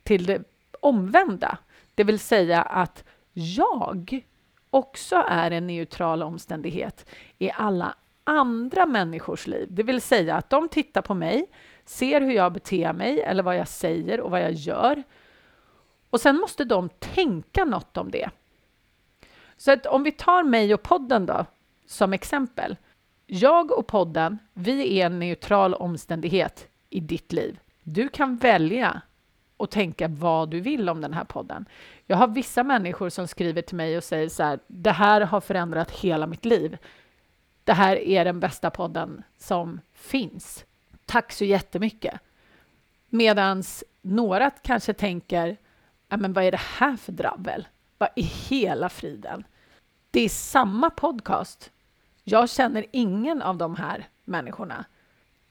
till 0.02 0.26
det 0.26 0.42
omvända, 0.80 1.58
det 1.94 2.04
vill 2.04 2.18
säga 2.18 2.62
att 2.62 3.04
jag 3.32 4.24
också 4.70 5.24
är 5.28 5.50
en 5.50 5.66
neutral 5.66 6.22
omständighet 6.22 7.06
i 7.38 7.50
alla 7.50 7.94
andra 8.24 8.86
människors 8.86 9.46
liv. 9.46 9.68
Det 9.70 9.82
vill 9.82 10.00
säga 10.00 10.36
att 10.36 10.50
de 10.50 10.68
tittar 10.68 11.02
på 11.02 11.14
mig, 11.14 11.46
ser 11.84 12.20
hur 12.20 12.32
jag 12.32 12.52
beter 12.52 12.92
mig 12.92 13.20
eller 13.20 13.42
vad 13.42 13.56
jag 13.56 13.68
säger 13.68 14.20
och 14.20 14.30
vad 14.30 14.42
jag 14.42 14.52
gör. 14.52 15.02
Och 16.10 16.20
sen 16.20 16.36
måste 16.36 16.64
de 16.64 16.88
tänka 16.88 17.64
något 17.64 17.96
om 17.96 18.10
det. 18.10 18.30
Så 19.56 19.72
att 19.72 19.86
om 19.86 20.02
vi 20.02 20.12
tar 20.12 20.42
mig 20.42 20.74
och 20.74 20.82
podden 20.82 21.26
då, 21.26 21.46
som 21.86 22.12
exempel. 22.12 22.76
Jag 23.26 23.78
och 23.78 23.86
podden, 23.86 24.38
vi 24.52 25.00
är 25.00 25.06
en 25.06 25.18
neutral 25.18 25.74
omständighet 25.74 26.68
i 26.90 27.00
ditt 27.00 27.32
liv. 27.32 27.58
Du 27.84 28.08
kan 28.08 28.36
välja 28.36 29.00
och 29.56 29.70
tänka 29.70 30.08
vad 30.08 30.50
du 30.50 30.60
vill 30.60 30.88
om 30.88 31.00
den 31.00 31.14
här 31.14 31.24
podden. 31.24 31.64
Jag 32.06 32.16
har 32.16 32.28
vissa 32.28 32.64
människor 32.64 33.08
som 33.08 33.28
skriver 33.28 33.62
till 33.62 33.76
mig 33.76 33.96
och 33.96 34.04
säger 34.04 34.28
så 34.28 34.42
här, 34.42 34.58
det 34.66 34.90
här 34.90 35.20
har 35.20 35.40
förändrat 35.40 35.90
hela 35.90 36.26
mitt 36.26 36.44
liv. 36.44 36.78
Det 37.64 37.72
här 37.72 37.96
är 37.96 38.24
den 38.24 38.40
bästa 38.40 38.70
podden 38.70 39.22
som 39.38 39.80
finns. 39.92 40.64
Tack 41.06 41.32
så 41.32 41.44
jättemycket. 41.44 42.20
Medans 43.08 43.84
några 44.02 44.50
kanske 44.50 44.92
tänker, 44.92 45.56
men 46.08 46.32
vad 46.32 46.44
är 46.44 46.50
det 46.50 46.60
här 46.78 46.96
för 46.96 47.12
drabbel? 47.12 47.68
Vad 47.98 48.08
i 48.16 48.22
hela 48.22 48.88
friden? 48.88 49.44
Det 50.10 50.20
är 50.20 50.28
samma 50.28 50.90
podcast. 50.90 51.70
Jag 52.24 52.50
känner 52.50 52.86
ingen 52.92 53.42
av 53.42 53.56
de 53.56 53.76
här 53.76 54.08
människorna. 54.24 54.84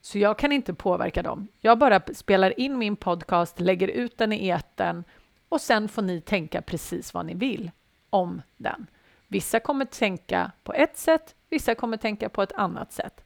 Så 0.06 0.20
jag 0.20 0.38
kan 0.38 0.52
inte 0.52 0.74
påverka 0.74 1.22
dem. 1.22 1.48
Jag 1.60 1.78
bara 1.78 2.02
spelar 2.14 2.60
in 2.60 2.78
min 2.78 2.96
podcast, 2.96 3.60
lägger 3.60 3.88
ut 3.88 4.18
den 4.18 4.34
i 4.34 4.48
eten 4.48 5.04
och 5.50 5.62
sen 5.62 5.88
får 5.90 6.02
ni 6.02 6.22
tänka 6.22 6.62
precis 6.62 7.14
vad 7.14 7.26
ni 7.26 7.34
vill 7.34 7.72
om 8.10 8.42
den. 8.58 8.88
Vissa 9.28 9.60
kommer 9.60 9.86
tänka 9.86 10.52
på 10.64 10.74
ett 10.74 10.98
sätt, 10.98 11.36
vissa 11.50 11.76
kommer 11.76 11.98
tänka 11.98 12.30
på 12.30 12.42
ett 12.42 12.52
annat 12.52 12.92
sätt. 12.92 13.24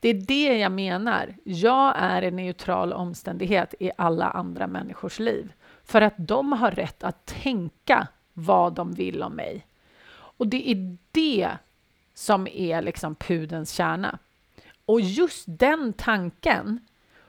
Det 0.00 0.08
är 0.08 0.14
det 0.14 0.58
jag 0.58 0.72
menar. 0.72 1.34
Jag 1.44 1.94
är 1.96 2.22
en 2.22 2.36
neutral 2.36 2.92
omständighet 2.92 3.74
i 3.80 3.90
alla 3.98 4.30
andra 4.30 4.66
människors 4.66 5.18
liv 5.18 5.52
för 5.84 6.00
att 6.00 6.14
de 6.16 6.52
har 6.52 6.70
rätt 6.70 7.02
att 7.02 7.26
tänka 7.26 8.08
vad 8.32 8.72
de 8.72 8.92
vill 8.92 9.22
om 9.22 9.32
mig. 9.32 9.66
Och 10.10 10.48
det 10.48 10.70
är 10.70 10.96
det 11.10 11.50
som 12.14 12.46
är 12.46 12.82
liksom 12.82 13.14
pudens 13.14 13.72
kärna. 13.72 14.18
Och 14.88 15.00
just 15.00 15.44
den 15.46 15.92
tanken 15.92 16.80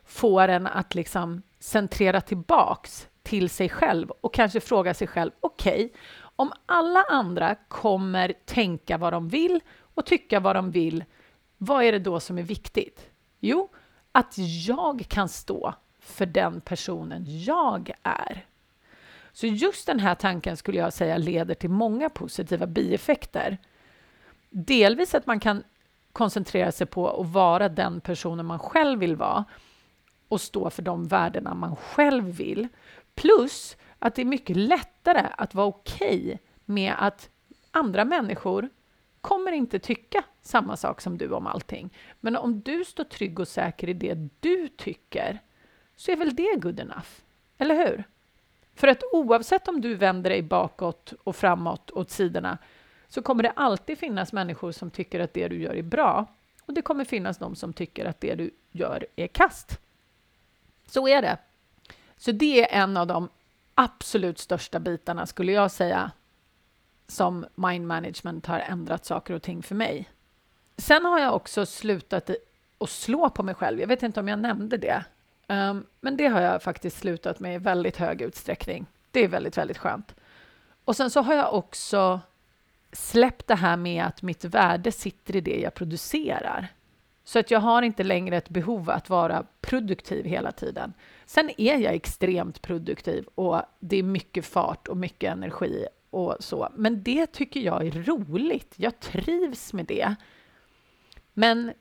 får 0.06 0.48
en 0.48 0.68
att 0.68 0.96
liksom 0.96 1.42
centrera 1.60 2.22
tillbaks 2.22 3.08
till 3.24 3.50
sig 3.50 3.70
själv 3.70 4.12
och 4.22 4.34
kanske 4.34 4.60
fråga 4.60 4.94
sig 4.94 5.08
själv, 5.08 5.32
okej, 5.39 5.86
okay, 5.86 6.00
om 6.20 6.51
alla 6.66 7.04
andra 7.10 7.56
kommer 7.56 8.34
tänka 8.46 8.98
vad 8.98 9.13
de 9.13 9.30
vill 9.30 9.60
och 9.78 10.06
tycka 10.06 10.39
vad 10.39 10.56
de 10.56 10.72
vill, 10.72 11.04
vad 11.58 11.84
är 11.84 11.92
det 11.92 12.00
då 12.00 12.20
som 12.20 12.38
är 12.38 12.44
viktigt? 12.44 13.10
Jo, 13.39 13.70
att 14.12 14.34
jag 14.68 15.06
kan 15.10 15.30
stå 15.30 15.74
för 16.00 16.25
den 16.25 16.62
personen 16.62 17.24
jag 17.44 17.92
är. 18.04 18.46
Så 19.32 19.48
just 19.48 19.88
den 19.88 20.00
här 20.00 20.16
tanken 20.16 20.58
skulle 20.58 20.78
jag 20.78 20.94
säga 20.94 21.18
leder 21.18 21.56
till 21.56 21.70
många 21.70 22.10
positiva 22.10 22.68
bieffekter. 22.68 23.58
Delvis 24.50 25.16
att 25.16 25.25
man 25.25 25.39
kan 25.39 25.63
koncentrera 26.13 26.72
sig 26.72 26.88
på 26.88 27.22
att 27.22 27.28
vara 27.28 27.70
den 27.70 28.01
personen 28.01 28.46
man 28.46 28.60
själv 28.60 29.00
vill 29.00 29.16
vara 29.16 29.46
och 30.28 30.42
stå 30.42 30.70
för 30.70 30.82
de 30.82 31.08
värdena 31.08 31.54
man 31.54 31.75
själv 31.75 32.24
vill. 32.24 32.68
Plus 33.16 33.78
att 34.00 34.16
det 34.16 34.22
är 34.22 34.25
mycket 34.25 34.58
lättare 34.58 35.28
att 35.38 35.56
vara 35.56 35.68
okej 35.68 36.22
okay 36.25 36.38
med 36.66 36.96
att 36.98 37.30
andra 37.72 38.06
människor 38.06 38.70
kommer 39.22 39.51
inte 39.51 39.80
tycka 39.80 40.24
samma 40.42 40.78
sak 40.78 41.01
som 41.01 41.18
du 41.18 41.32
om 41.32 41.48
allting. 41.48 41.94
Men 42.20 42.36
om 42.36 42.62
du 42.62 42.86
står 42.86 43.04
trygg 43.04 43.39
och 43.39 43.48
säker 43.48 43.89
i 43.89 43.94
det 43.94 44.30
du 44.39 44.68
tycker 44.68 45.39
så 45.96 46.12
är 46.12 46.16
väl 46.16 46.36
det 46.36 46.60
good 46.60 46.80
enough? 46.80 47.08
Eller 47.58 47.75
hur? 47.75 48.04
För 48.75 48.88
att 48.88 49.04
oavsett 49.12 49.68
om 49.68 49.82
du 49.82 49.96
vänder 49.96 50.30
dig 50.30 50.42
bakåt 50.42 51.13
och 51.24 51.36
framåt 51.36 51.92
åt 51.92 52.10
sidorna 52.10 52.58
så 53.10 53.22
kommer 53.22 53.44
det 53.44 53.51
alltid 53.51 53.98
finnas 53.98 54.34
människor 54.34 54.72
som 54.72 54.92
tycker 54.92 55.20
att 55.20 55.34
det 55.34 55.48
du 55.48 55.62
gör 55.62 55.75
är 55.75 55.84
bra 55.84 56.25
och 56.66 56.74
det 56.74 56.82
kommer 56.82 57.06
finnas 57.06 57.38
de 57.38 57.56
som 57.56 57.74
tycker 57.74 58.06
att 58.06 58.22
det 58.22 58.36
du 58.36 58.51
gör 58.72 59.08
är 59.16 59.28
kast. 59.28 59.80
Så 60.86 61.08
är 61.08 61.22
det. 61.22 61.38
Så 62.18 62.32
det 62.32 62.74
är 62.74 62.82
en 62.82 62.98
av 62.98 63.08
de 63.08 63.30
absolut 63.75 64.39
största 64.39 64.80
bitarna, 64.80 65.25
skulle 65.25 65.51
jag 65.51 65.72
säga, 65.72 66.12
som 67.08 67.46
mind 67.56 67.88
management 67.88 68.46
har 68.46 68.60
ändrat 68.60 69.06
saker 69.06 69.34
och 69.34 69.42
ting 69.42 69.63
för 69.63 69.75
mig. 69.75 70.10
Sen 70.78 71.06
har 71.06 71.20
jag 71.20 71.36
också 71.36 71.66
slutat 71.66 72.30
att 72.78 72.89
slå 72.89 73.30
på 73.30 73.44
mig 73.44 73.56
själv. 73.56 73.80
Jag 73.80 73.88
vet 73.88 74.04
inte 74.04 74.20
om 74.20 74.28
jag 74.28 74.39
nämnde 74.39 74.78
det. 74.78 75.06
Um, 75.48 75.86
men 76.01 76.18
det 76.18 76.28
har 76.28 76.42
jag 76.42 76.63
faktiskt 76.63 76.98
slutat 76.98 77.39
med 77.39 77.56
i 77.56 77.58
väldigt 77.58 77.98
hög 77.98 78.22
utsträckning. 78.22 78.86
Det 79.12 79.20
är 79.20 79.28
väldigt, 79.28 79.58
väldigt 79.58 79.78
skönt. 79.78 80.16
Och 80.86 80.96
sen 80.96 81.10
så 81.10 81.22
har 81.22 81.34
jag 81.34 81.54
också 81.54 82.20
släppt 82.91 83.48
det 83.48 83.55
här 83.55 83.77
med 83.77 84.05
att 84.05 84.22
mitt 84.22 84.46
värde 84.46 84.91
sitter 84.91 85.36
i 85.36 85.41
det 85.41 85.60
jag 85.60 85.74
producerar. 85.74 86.67
Så 87.24 87.39
att 87.39 87.51
jag 87.51 87.60
har 87.60 87.81
inte 87.81 88.03
längre 88.03 88.38
ett 88.38 88.50
behov 88.50 88.89
att 88.89 89.10
vara 89.10 89.46
produktiv 89.62 90.25
hela 90.25 90.51
tiden. 90.51 90.93
Sen 91.25 91.50
är 91.58 91.77
jag 91.77 91.93
extremt 91.93 92.62
produktiv 92.62 93.25
och 93.36 93.62
det 93.79 93.98
är 93.98 94.03
mycket 94.03 94.46
fart 94.46 94.88
och 94.88 94.98
mycket 94.98 95.31
energi 95.31 95.86
och 96.10 96.36
så. 96.39 96.69
Men 96.75 97.03
det 97.03 97.25
tycker 97.25 97.60
jag 97.60 97.88
är 97.88 97.91
roligt. 97.91 98.74
Jag 98.75 99.00
trivs 99.00 99.74
med 99.74 99.86
det. 99.86 100.15
Men 101.34 101.74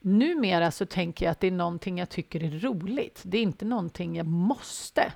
numera 0.00 0.70
så 0.70 0.86
tänker 0.86 1.26
jag 1.26 1.30
att 1.32 1.40
det 1.40 1.46
är 1.46 1.50
någonting 1.50 1.98
jag 1.98 2.08
tycker 2.08 2.44
är 2.44 2.58
roligt. 2.58 3.22
Det 3.24 3.38
är 3.38 3.42
inte 3.42 3.64
någonting 3.64 4.16
jag 4.16 4.26
måste. 4.26 5.12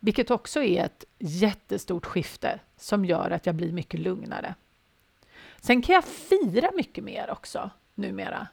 Vilket 0.00 0.30
också 0.30 0.62
är 0.62 0.84
ett 0.84 1.04
jättestort 1.18 2.06
skifte 2.06 2.60
som 2.76 3.04
gör 3.04 3.30
att 3.30 3.46
jag 3.46 3.54
blir 3.54 3.72
mycket 3.72 4.00
lugnare. 4.00 4.54
Sen 5.60 5.82
kan 5.82 5.94
jag 5.94 6.04
fira 6.04 6.70
mycket 6.76 7.04
mer 7.04 7.30
också 7.30 7.70
numera. 7.94 8.48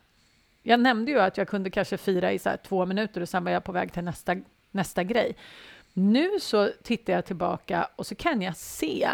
Jag 0.63 0.79
nämnde 0.79 1.11
ju 1.11 1.19
att 1.19 1.37
jag 1.37 1.47
kunde 1.47 1.69
kanske 1.69 1.97
fira 1.97 2.31
i 2.31 2.39
så 2.39 2.51
två 2.67 2.85
minuter 2.85 3.21
och 3.21 3.29
sen 3.29 3.43
var 3.43 3.51
jag 3.51 3.63
på 3.63 3.71
väg 3.71 3.93
till 3.93 4.03
nästa, 4.03 4.35
nästa 4.71 5.03
grej. 5.03 5.35
Nu 5.93 6.39
så 6.39 6.69
tittar 6.83 7.13
jag 7.13 7.25
tillbaka 7.25 7.89
och 7.95 8.07
så 8.07 8.15
kan 8.15 8.41
jag 8.41 8.57
se 8.57 9.09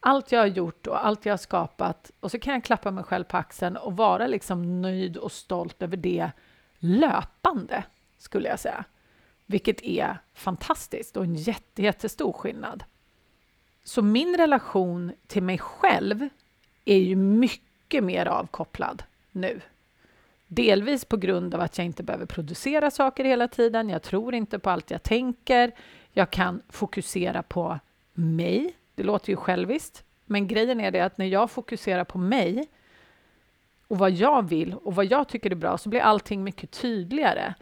allt 0.00 0.32
jag 0.32 0.40
har 0.40 0.46
gjort 0.46 0.86
och 0.86 1.06
allt 1.06 1.26
jag 1.26 1.32
har 1.32 1.38
skapat 1.38 2.10
och 2.20 2.30
så 2.30 2.38
kan 2.38 2.54
jag 2.54 2.64
klappa 2.64 2.90
mig 2.90 3.04
själv 3.04 3.24
på 3.24 3.36
axeln 3.36 3.76
och 3.76 3.96
vara 3.96 4.26
liksom 4.26 4.82
nöjd 4.82 5.16
och 5.16 5.32
stolt 5.32 5.82
över 5.82 5.96
det 5.96 6.30
löpande, 6.78 7.84
skulle 8.18 8.48
jag 8.48 8.60
säga. 8.60 8.84
Vilket 9.52 9.82
är 9.82 10.18
fantastiskt 10.34 11.16
och 11.16 11.24
en 11.24 11.34
jätte, 11.34 11.82
jättestor 11.82 12.32
skillnad. 12.32 12.84
Så 13.84 14.02
min 14.02 14.36
relation 14.36 15.12
till 15.26 15.42
mig 15.42 15.58
själv 15.58 16.28
är 16.84 16.96
ju 16.96 17.16
mycket 17.16 18.04
mer 18.04 18.26
avkopplad 18.26 19.02
nu. 19.32 19.60
Delvis 20.46 21.04
på 21.04 21.16
grund 21.16 21.54
av 21.54 21.60
att 21.60 21.78
jag 21.78 21.84
inte 21.84 22.02
behöver 22.02 22.26
producera 22.26 22.90
saker 22.90 23.24
hela 23.24 23.48
tiden. 23.48 23.88
Jag 23.88 24.02
tror 24.02 24.34
inte 24.34 24.58
på 24.58 24.70
allt 24.70 24.90
jag 24.90 25.02
tänker. 25.02 25.72
Jag 26.12 26.30
kan 26.30 26.62
fokusera 26.68 27.42
på 27.42 27.78
mig. 28.14 28.76
Det 28.94 29.02
låter 29.02 29.30
ju 29.30 29.36
själviskt, 29.36 30.04
men 30.24 30.48
grejen 30.48 30.80
är 30.80 30.90
det 30.90 31.00
att 31.00 31.18
när 31.18 31.26
jag 31.26 31.50
fokuserar 31.50 32.04
på 32.04 32.18
mig 32.18 32.68
och 33.88 33.98
vad 33.98 34.10
jag 34.10 34.48
vill 34.48 34.74
och 34.74 34.94
vad 34.94 35.04
jag 35.04 35.28
tycker 35.28 35.50
är 35.50 35.54
bra 35.54 35.78
så 35.78 35.88
blir 35.88 36.00
allting 36.00 36.44
mycket 36.44 36.70
tydligare. 36.70 37.54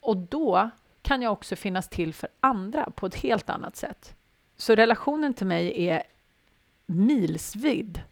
Och 0.00 0.16
då 0.16 0.70
kan 1.08 1.22
jag 1.22 1.32
också 1.32 1.56
finnas 1.56 1.88
till 1.88 2.14
för 2.14 2.28
andra 2.40 2.90
på 2.90 3.06
ett 3.06 3.14
helt 3.14 3.50
annat 3.50 3.76
sätt. 3.76 4.14
Så 4.56 4.74
relationen 4.74 5.34
till 5.34 5.46
mig 5.46 5.86
är 5.86 6.02
milsvid. 6.86 8.02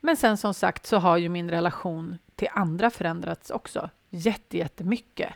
Men 0.00 0.16
sen 0.16 0.36
som 0.36 0.54
sagt 0.54 0.86
så 0.86 0.96
har 0.96 1.16
ju 1.16 1.28
min 1.28 1.50
relation 1.50 2.18
till 2.34 2.48
andra 2.52 2.90
förändrats 2.90 3.50
också 3.50 3.90
jättemycket. 4.10 5.34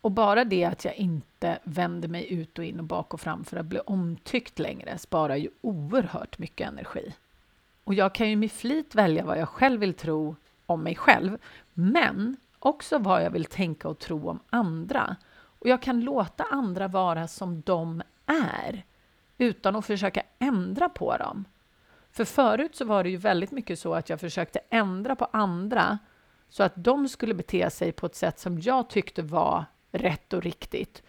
Och 0.00 0.10
bara 0.10 0.44
det 0.44 0.64
att 0.64 0.84
jag 0.84 0.94
inte 0.94 1.58
vänder 1.64 2.08
mig 2.08 2.32
ut 2.32 2.58
och 2.58 2.64
in 2.64 2.78
och 2.78 2.84
bak 2.84 3.14
och 3.14 3.20
fram 3.20 3.44
för 3.44 3.56
att 3.56 3.66
bli 3.66 3.78
omtyckt 3.78 4.58
längre 4.58 4.98
sparar 4.98 5.36
ju 5.36 5.50
oerhört 5.60 6.38
mycket 6.38 6.68
energi. 6.68 7.14
Och 7.84 7.94
jag 7.94 8.14
kan 8.14 8.30
ju 8.30 8.36
med 8.36 8.52
flit 8.52 8.94
välja 8.94 9.24
vad 9.24 9.38
jag 9.38 9.48
själv 9.48 9.80
vill 9.80 9.94
tro 9.94 10.36
om 10.66 10.82
mig 10.82 10.94
själv, 10.94 11.38
men 11.72 12.36
också 12.58 12.98
vad 12.98 13.24
jag 13.24 13.30
vill 13.30 13.44
tänka 13.44 13.88
och 13.88 13.98
tro 13.98 14.28
om 14.28 14.40
andra. 14.50 15.16
Och 15.66 15.70
jag 15.70 15.82
kan 15.82 16.00
låta 16.00 16.44
andra 16.44 16.88
vara 16.88 17.28
som 17.28 17.60
de 17.60 18.02
är 18.26 18.84
utan 19.38 19.76
att 19.76 19.86
försöka 19.86 20.22
ändra 20.38 20.88
på 20.88 21.16
dem. 21.16 21.44
För 22.10 22.24
förut 22.24 22.76
så 22.76 22.84
var 22.84 23.04
det 23.04 23.10
ju 23.10 23.16
väldigt 23.16 23.50
mycket 23.50 23.78
så 23.78 23.94
att 23.94 24.08
jag 24.08 24.20
försökte 24.20 24.60
ändra 24.70 25.16
på 25.16 25.24
andra 25.24 25.98
så 26.48 26.62
att 26.62 26.72
de 26.76 27.08
skulle 27.08 27.34
bete 27.34 27.70
sig 27.70 27.92
på 27.92 28.06
ett 28.06 28.14
sätt 28.14 28.38
som 28.38 28.60
jag 28.60 28.90
tyckte 28.90 29.22
var 29.22 29.64
rätt 29.92 30.32
och 30.32 30.42
riktigt. 30.42 31.02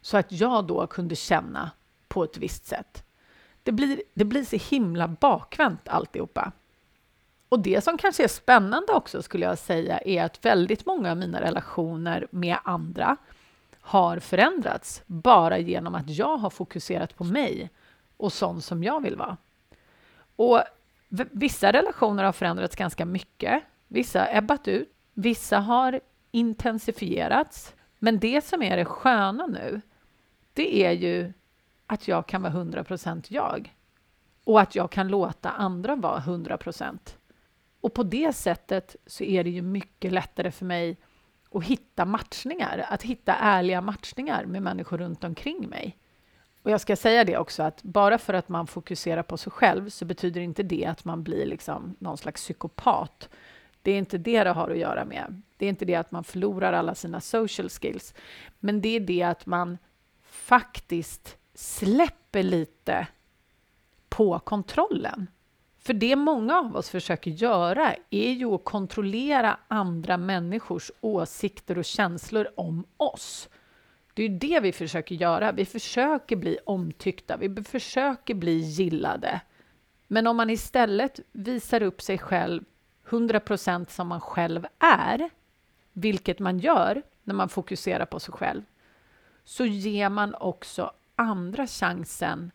Så 0.00 0.16
att 0.16 0.32
jag 0.32 0.66
då 0.66 0.86
kunde 0.86 1.16
känna 1.16 1.70
på 2.08 2.24
ett 2.24 2.36
visst 2.36 2.66
sätt. 2.66 3.04
Det 3.62 3.72
blir, 3.72 4.02
det 4.14 4.24
blir 4.24 4.44
så 4.44 4.74
himla 4.74 5.08
bakvänt 5.08 5.88
alltihopa. 5.88 6.52
Och 7.48 7.60
det 7.60 7.84
som 7.84 7.98
kanske 7.98 8.24
är 8.24 8.28
spännande 8.28 8.92
också 8.92 9.22
skulle 9.22 9.46
jag 9.46 9.58
säga 9.58 9.98
är 9.98 10.24
att 10.24 10.44
väldigt 10.44 10.86
många 10.86 11.10
av 11.10 11.16
mina 11.16 11.40
relationer 11.40 12.26
med 12.30 12.58
andra 12.64 13.16
har 13.86 14.18
förändrats 14.18 15.02
bara 15.06 15.58
genom 15.58 15.94
att 15.94 16.10
jag 16.10 16.36
har 16.36 16.50
fokuserat 16.50 17.16
på 17.16 17.24
mig 17.24 17.70
och 18.16 18.32
sån 18.32 18.62
som 18.62 18.84
jag 18.84 19.00
vill 19.02 19.16
vara. 19.16 19.36
Och 20.36 20.62
vissa 21.30 21.72
relationer 21.72 22.24
har 22.24 22.32
förändrats 22.32 22.76
ganska 22.76 23.04
mycket. 23.04 23.62
Vissa 23.88 24.20
har 24.20 24.28
ebbat 24.36 24.68
ut. 24.68 24.92
Vissa 25.14 25.58
har 25.58 26.00
intensifierats. 26.30 27.74
Men 27.98 28.18
det 28.18 28.44
som 28.44 28.62
är 28.62 28.76
det 28.76 28.84
sköna 28.84 29.46
nu, 29.46 29.80
det 30.52 30.84
är 30.84 30.92
ju 30.92 31.32
att 31.86 32.08
jag 32.08 32.26
kan 32.26 32.42
vara 32.42 32.52
100% 32.52 33.26
jag. 33.28 33.74
Och 34.44 34.60
att 34.60 34.74
jag 34.74 34.90
kan 34.90 35.08
låta 35.08 35.50
andra 35.50 35.96
vara 35.96 36.20
100% 36.20 36.98
Och 37.80 37.94
på 37.94 38.02
det 38.02 38.32
sättet 38.32 38.96
så 39.06 39.24
är 39.24 39.44
det 39.44 39.50
ju 39.50 39.62
mycket 39.62 40.12
lättare 40.12 40.50
för 40.50 40.64
mig 40.64 40.96
och 41.54 41.64
hitta 41.64 42.04
matchningar, 42.04 42.86
att 42.88 43.02
hitta 43.02 43.34
ärliga 43.34 43.80
matchningar 43.80 44.44
med 44.44 44.62
människor 44.62 44.98
runt 44.98 45.24
omkring 45.24 45.68
mig. 45.68 45.98
Och 46.62 46.70
jag 46.70 46.80
ska 46.80 46.96
säga 46.96 47.24
det 47.24 47.38
också 47.38 47.62
att 47.62 47.82
bara 47.82 48.18
för 48.18 48.34
att 48.34 48.48
man 48.48 48.66
fokuserar 48.66 49.22
på 49.22 49.36
sig 49.36 49.52
själv 49.52 49.88
så 49.88 50.04
betyder 50.04 50.40
inte 50.40 50.62
det 50.62 50.86
att 50.86 51.04
man 51.04 51.22
blir 51.22 51.46
liksom 51.46 51.96
någon 51.98 52.18
slags 52.18 52.42
psykopat. 52.42 53.28
Det 53.82 53.90
är 53.90 53.98
inte 53.98 54.18
det 54.18 54.44
det 54.44 54.50
har 54.50 54.70
att 54.70 54.78
göra 54.78 55.04
med. 55.04 55.42
Det 55.56 55.66
är 55.66 55.68
inte 55.68 55.84
det 55.84 55.94
att 55.94 56.10
man 56.10 56.24
förlorar 56.24 56.72
alla 56.72 56.94
sina 56.94 57.20
social 57.20 57.68
skills. 57.68 58.14
Men 58.58 58.80
det 58.80 58.96
är 58.96 59.00
det 59.00 59.22
att 59.22 59.46
man 59.46 59.78
faktiskt 60.22 61.36
släpper 61.54 62.42
lite 62.42 63.06
på 64.08 64.38
kontrollen. 64.38 65.26
För 65.86 65.94
det 65.94 66.16
många 66.16 66.58
av 66.58 66.76
oss 66.76 66.90
försöker 66.90 67.30
göra 67.30 67.94
är 68.10 68.32
ju 68.32 68.46
att 68.46 68.64
kontrollera 68.64 69.58
andra 69.68 70.16
människors 70.16 70.90
åsikter 71.00 71.78
och 71.78 71.84
känslor 71.84 72.48
om 72.56 72.84
oss. 72.96 73.48
Det 74.14 74.22
är 74.22 74.28
det 74.28 74.60
vi 74.60 74.72
försöker 74.72 75.14
göra. 75.14 75.52
Vi 75.52 75.64
försöker 75.64 76.36
bli 76.36 76.58
omtyckta, 76.66 77.36
vi 77.36 77.62
försöker 77.64 78.34
bli 78.34 78.58
gillade. 78.58 79.40
Men 80.06 80.26
om 80.26 80.36
man 80.36 80.50
istället 80.50 81.20
visar 81.32 81.82
upp 81.82 82.02
sig 82.02 82.18
själv 82.18 82.64
100 83.08 83.40
% 83.40 83.90
som 83.90 84.08
man 84.08 84.20
själv 84.20 84.66
är, 84.78 85.30
vilket 85.92 86.38
man 86.38 86.58
gör 86.58 87.02
när 87.22 87.34
man 87.34 87.48
fokuserar 87.48 88.06
på 88.06 88.20
sig 88.20 88.34
själv, 88.34 88.62
så 89.44 89.64
ger 89.64 90.08
man 90.08 90.34
också 90.34 90.92
andra 91.16 91.66
chansen 91.66 92.50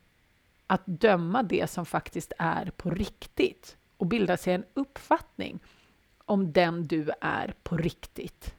att 0.70 0.82
döma 0.86 1.42
det 1.42 1.70
som 1.70 1.86
faktiskt 1.86 2.32
är 2.38 2.70
på 2.76 2.90
riktigt 2.90 3.76
och 3.96 4.06
bilda 4.06 4.36
sig 4.36 4.54
en 4.54 4.64
uppfattning 4.74 5.60
om 6.24 6.52
den 6.52 6.86
du 6.86 7.10
är 7.20 7.54
på 7.62 7.76
riktigt. 7.76 8.54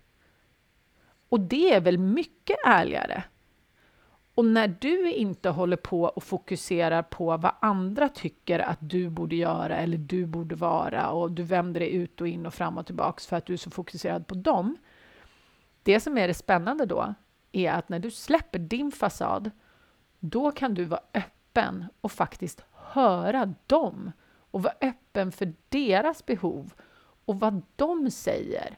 Och 1.30 1.40
det 1.40 1.74
är 1.74 1.82
väl 1.82 1.98
mycket 1.98 2.58
ärligare? 2.66 3.24
Och 4.36 4.46
när 4.46 4.68
du 4.80 5.12
inte 5.12 5.50
håller 5.50 5.78
på 5.78 6.04
och 6.04 6.24
fokuserar 6.24 7.04
på 7.04 7.38
vad 7.38 7.56
andra 7.62 8.10
tycker 8.10 8.60
att 8.60 8.80
du 8.82 9.10
borde 9.10 9.36
göra 9.36 9.78
eller 9.78 9.98
du 9.98 10.26
borde 10.26 10.56
vara 10.56 11.10
och 11.10 11.32
du 11.32 11.44
vänder 11.44 11.80
dig 11.80 11.94
ut 11.94 12.22
och 12.22 12.28
in 12.28 12.46
och 12.46 12.54
fram 12.54 12.78
och 12.78 12.86
tillbaks 12.86 13.28
för 13.28 13.36
att 13.36 13.46
du 13.46 13.54
är 13.54 13.58
så 13.58 13.72
fokuserad 13.72 14.28
på 14.28 14.36
dem. 14.36 14.78
Det 15.84 16.00
som 16.00 16.18
är 16.18 16.28
det 16.28 16.34
spännande 16.34 16.86
då 16.86 17.14
är 17.52 17.72
att 17.72 17.90
när 17.90 18.00
du 18.00 18.12
släpper 18.12 18.60
din 18.60 18.92
fasad, 18.92 19.52
då 20.20 20.52
kan 20.52 20.74
du 20.74 20.86
vara 20.86 21.02
öppen 21.14 21.41
öppen 21.52 21.86
och 22.02 22.12
faktiskt 22.12 22.64
höra 22.72 23.54
dem 23.68 24.12
och 24.52 24.64
vara 24.64 24.74
öppen 24.82 25.32
för 25.32 25.54
deras 25.70 26.26
behov 26.26 26.74
och 27.26 27.40
vad 27.40 27.62
de 27.76 28.12
säger 28.12 28.78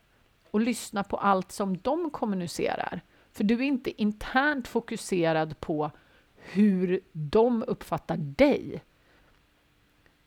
och 0.51 0.62
lyssna 0.62 1.03
på 1.03 1.17
allt 1.17 1.51
som 1.51 1.77
de 1.77 2.09
kommunicerar. 2.09 3.01
För 3.31 3.43
du 3.43 3.55
är 3.55 3.62
inte 3.62 4.01
internt 4.01 4.67
fokuserad 4.67 5.59
på 5.59 5.91
hur 6.36 6.99
de 7.12 7.63
uppfattar 7.67 8.17
dig. 8.17 8.83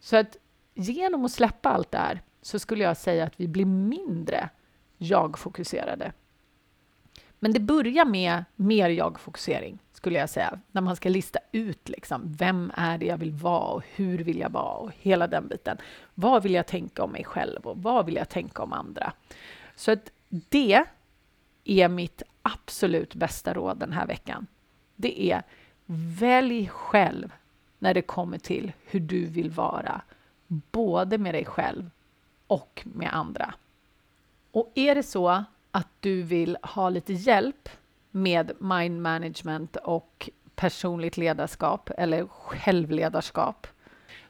Så 0.01 0.17
att 0.17 0.37
genom 0.75 1.25
att 1.25 1.33
släppa 1.33 1.69
allt 1.69 1.91
det 1.91 1.99
här 1.99 2.23
så 2.43 2.59
skulle 2.59 2.85
jag 2.85 2.97
säga 2.97 3.25
att 3.25 3.41
vi 3.41 3.49
blir 3.49 3.67
mindre 3.67 4.51
jag-fokuserade. 4.99 6.13
Men 7.39 7.53
det 7.53 7.61
börjar 7.61 8.05
med 8.05 8.45
mer 8.57 8.89
jag-fokusering, 8.89 9.79
skulle 10.07 10.19
jag 10.19 10.31
säga, 10.31 10.59
när 10.73 10.81
man 10.81 10.97
ska 10.97 11.09
lista 11.09 11.39
ut 11.53 11.89
liksom, 11.89 12.35
vem 12.39 12.73
är 12.75 12.99
det 12.99 13.07
jag 13.07 13.19
vill 13.19 13.33
vara 13.33 13.73
och 13.73 13.83
hur 13.95 14.19
vill 14.19 14.39
jag 14.39 14.51
vara 14.51 14.77
och 14.77 14.93
hela 15.01 15.27
den 15.27 15.49
biten. 15.49 15.79
Vad 16.15 16.43
vill 16.43 16.55
jag 16.55 16.67
tänka 16.67 17.05
om 17.05 17.11
mig 17.11 17.25
själv 17.25 17.67
och 17.67 17.83
vad 17.83 18.07
vill 18.07 18.15
jag 18.15 18.29
tänka 18.29 18.63
om 18.63 18.73
andra? 18.73 19.13
Så 19.77 19.93
att 19.93 20.11
det 20.29 20.85
är 21.65 21.89
mitt 21.89 22.23
absolut 22.43 23.15
bästa 23.15 23.55
råd 23.55 23.79
den 23.79 23.93
här 23.93 24.07
veckan. 24.07 24.47
Det 24.97 25.31
är 25.33 25.43
välj 26.21 26.69
själv 26.69 27.33
när 27.79 27.95
det 27.95 28.03
kommer 28.03 28.39
till 28.39 28.73
hur 28.85 29.01
du 29.01 29.27
vill 29.27 29.51
vara, 29.51 30.01
både 30.47 31.19
med 31.19 31.35
dig 31.35 31.45
själv 31.45 31.91
och 32.47 32.83
med 32.85 33.09
andra. 33.13 33.55
Och 34.51 34.73
är 34.75 34.95
det 34.95 35.03
så 35.03 35.45
att 35.71 35.89
du 36.01 36.23
vill 36.23 36.59
ha 36.63 36.89
lite 36.89 37.13
hjälp 37.13 37.69
med 38.17 38.53
mind 38.61 39.03
management 39.03 39.77
och 39.77 40.31
personligt 40.55 41.17
ledarskap 41.17 41.91
eller 41.99 42.27
självledarskap 42.27 43.67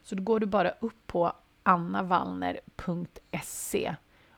så 0.03 0.15
då 0.15 0.23
går 0.23 0.39
du 0.39 0.45
bara 0.45 0.69
upp 0.69 1.07
på 1.07 1.33
annavallner.se 1.63 3.95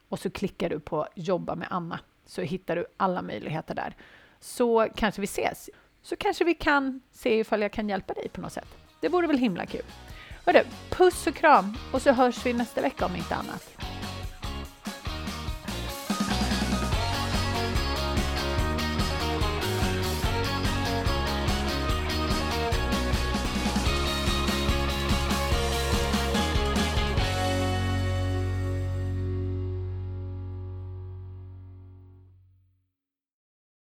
och 0.09 0.19
så 0.19 0.29
klickar 0.29 0.69
du 0.69 0.79
på 0.79 1.07
jobba 1.15 1.55
med 1.55 1.67
Anna 1.71 1.99
så 2.25 2.41
hittar 2.41 2.75
du 2.75 2.85
alla 2.97 3.21
möjligheter 3.21 3.75
där. 3.75 3.95
Så 4.39 4.87
kanske 4.95 5.21
vi 5.21 5.25
ses. 5.25 5.69
Så 6.01 6.15
kanske 6.15 6.43
vi 6.43 6.53
kan 6.53 7.01
se 7.11 7.39
ifall 7.39 7.61
jag 7.61 7.71
kan 7.71 7.89
hjälpa 7.89 8.13
dig 8.13 8.29
på 8.29 8.41
något 8.41 8.53
sätt. 8.53 8.77
Det 8.99 9.09
vore 9.09 9.27
väl 9.27 9.37
himla 9.37 9.65
kul. 9.65 9.85
Hörru, 10.45 10.63
puss 10.89 11.27
och 11.27 11.35
kram 11.35 11.77
och 11.93 12.01
så 12.01 12.11
hörs 12.11 12.45
vi 12.45 12.53
nästa 12.53 12.81
vecka 12.81 13.05
om 13.05 13.15
inte 13.15 13.35
annat. 13.35 13.88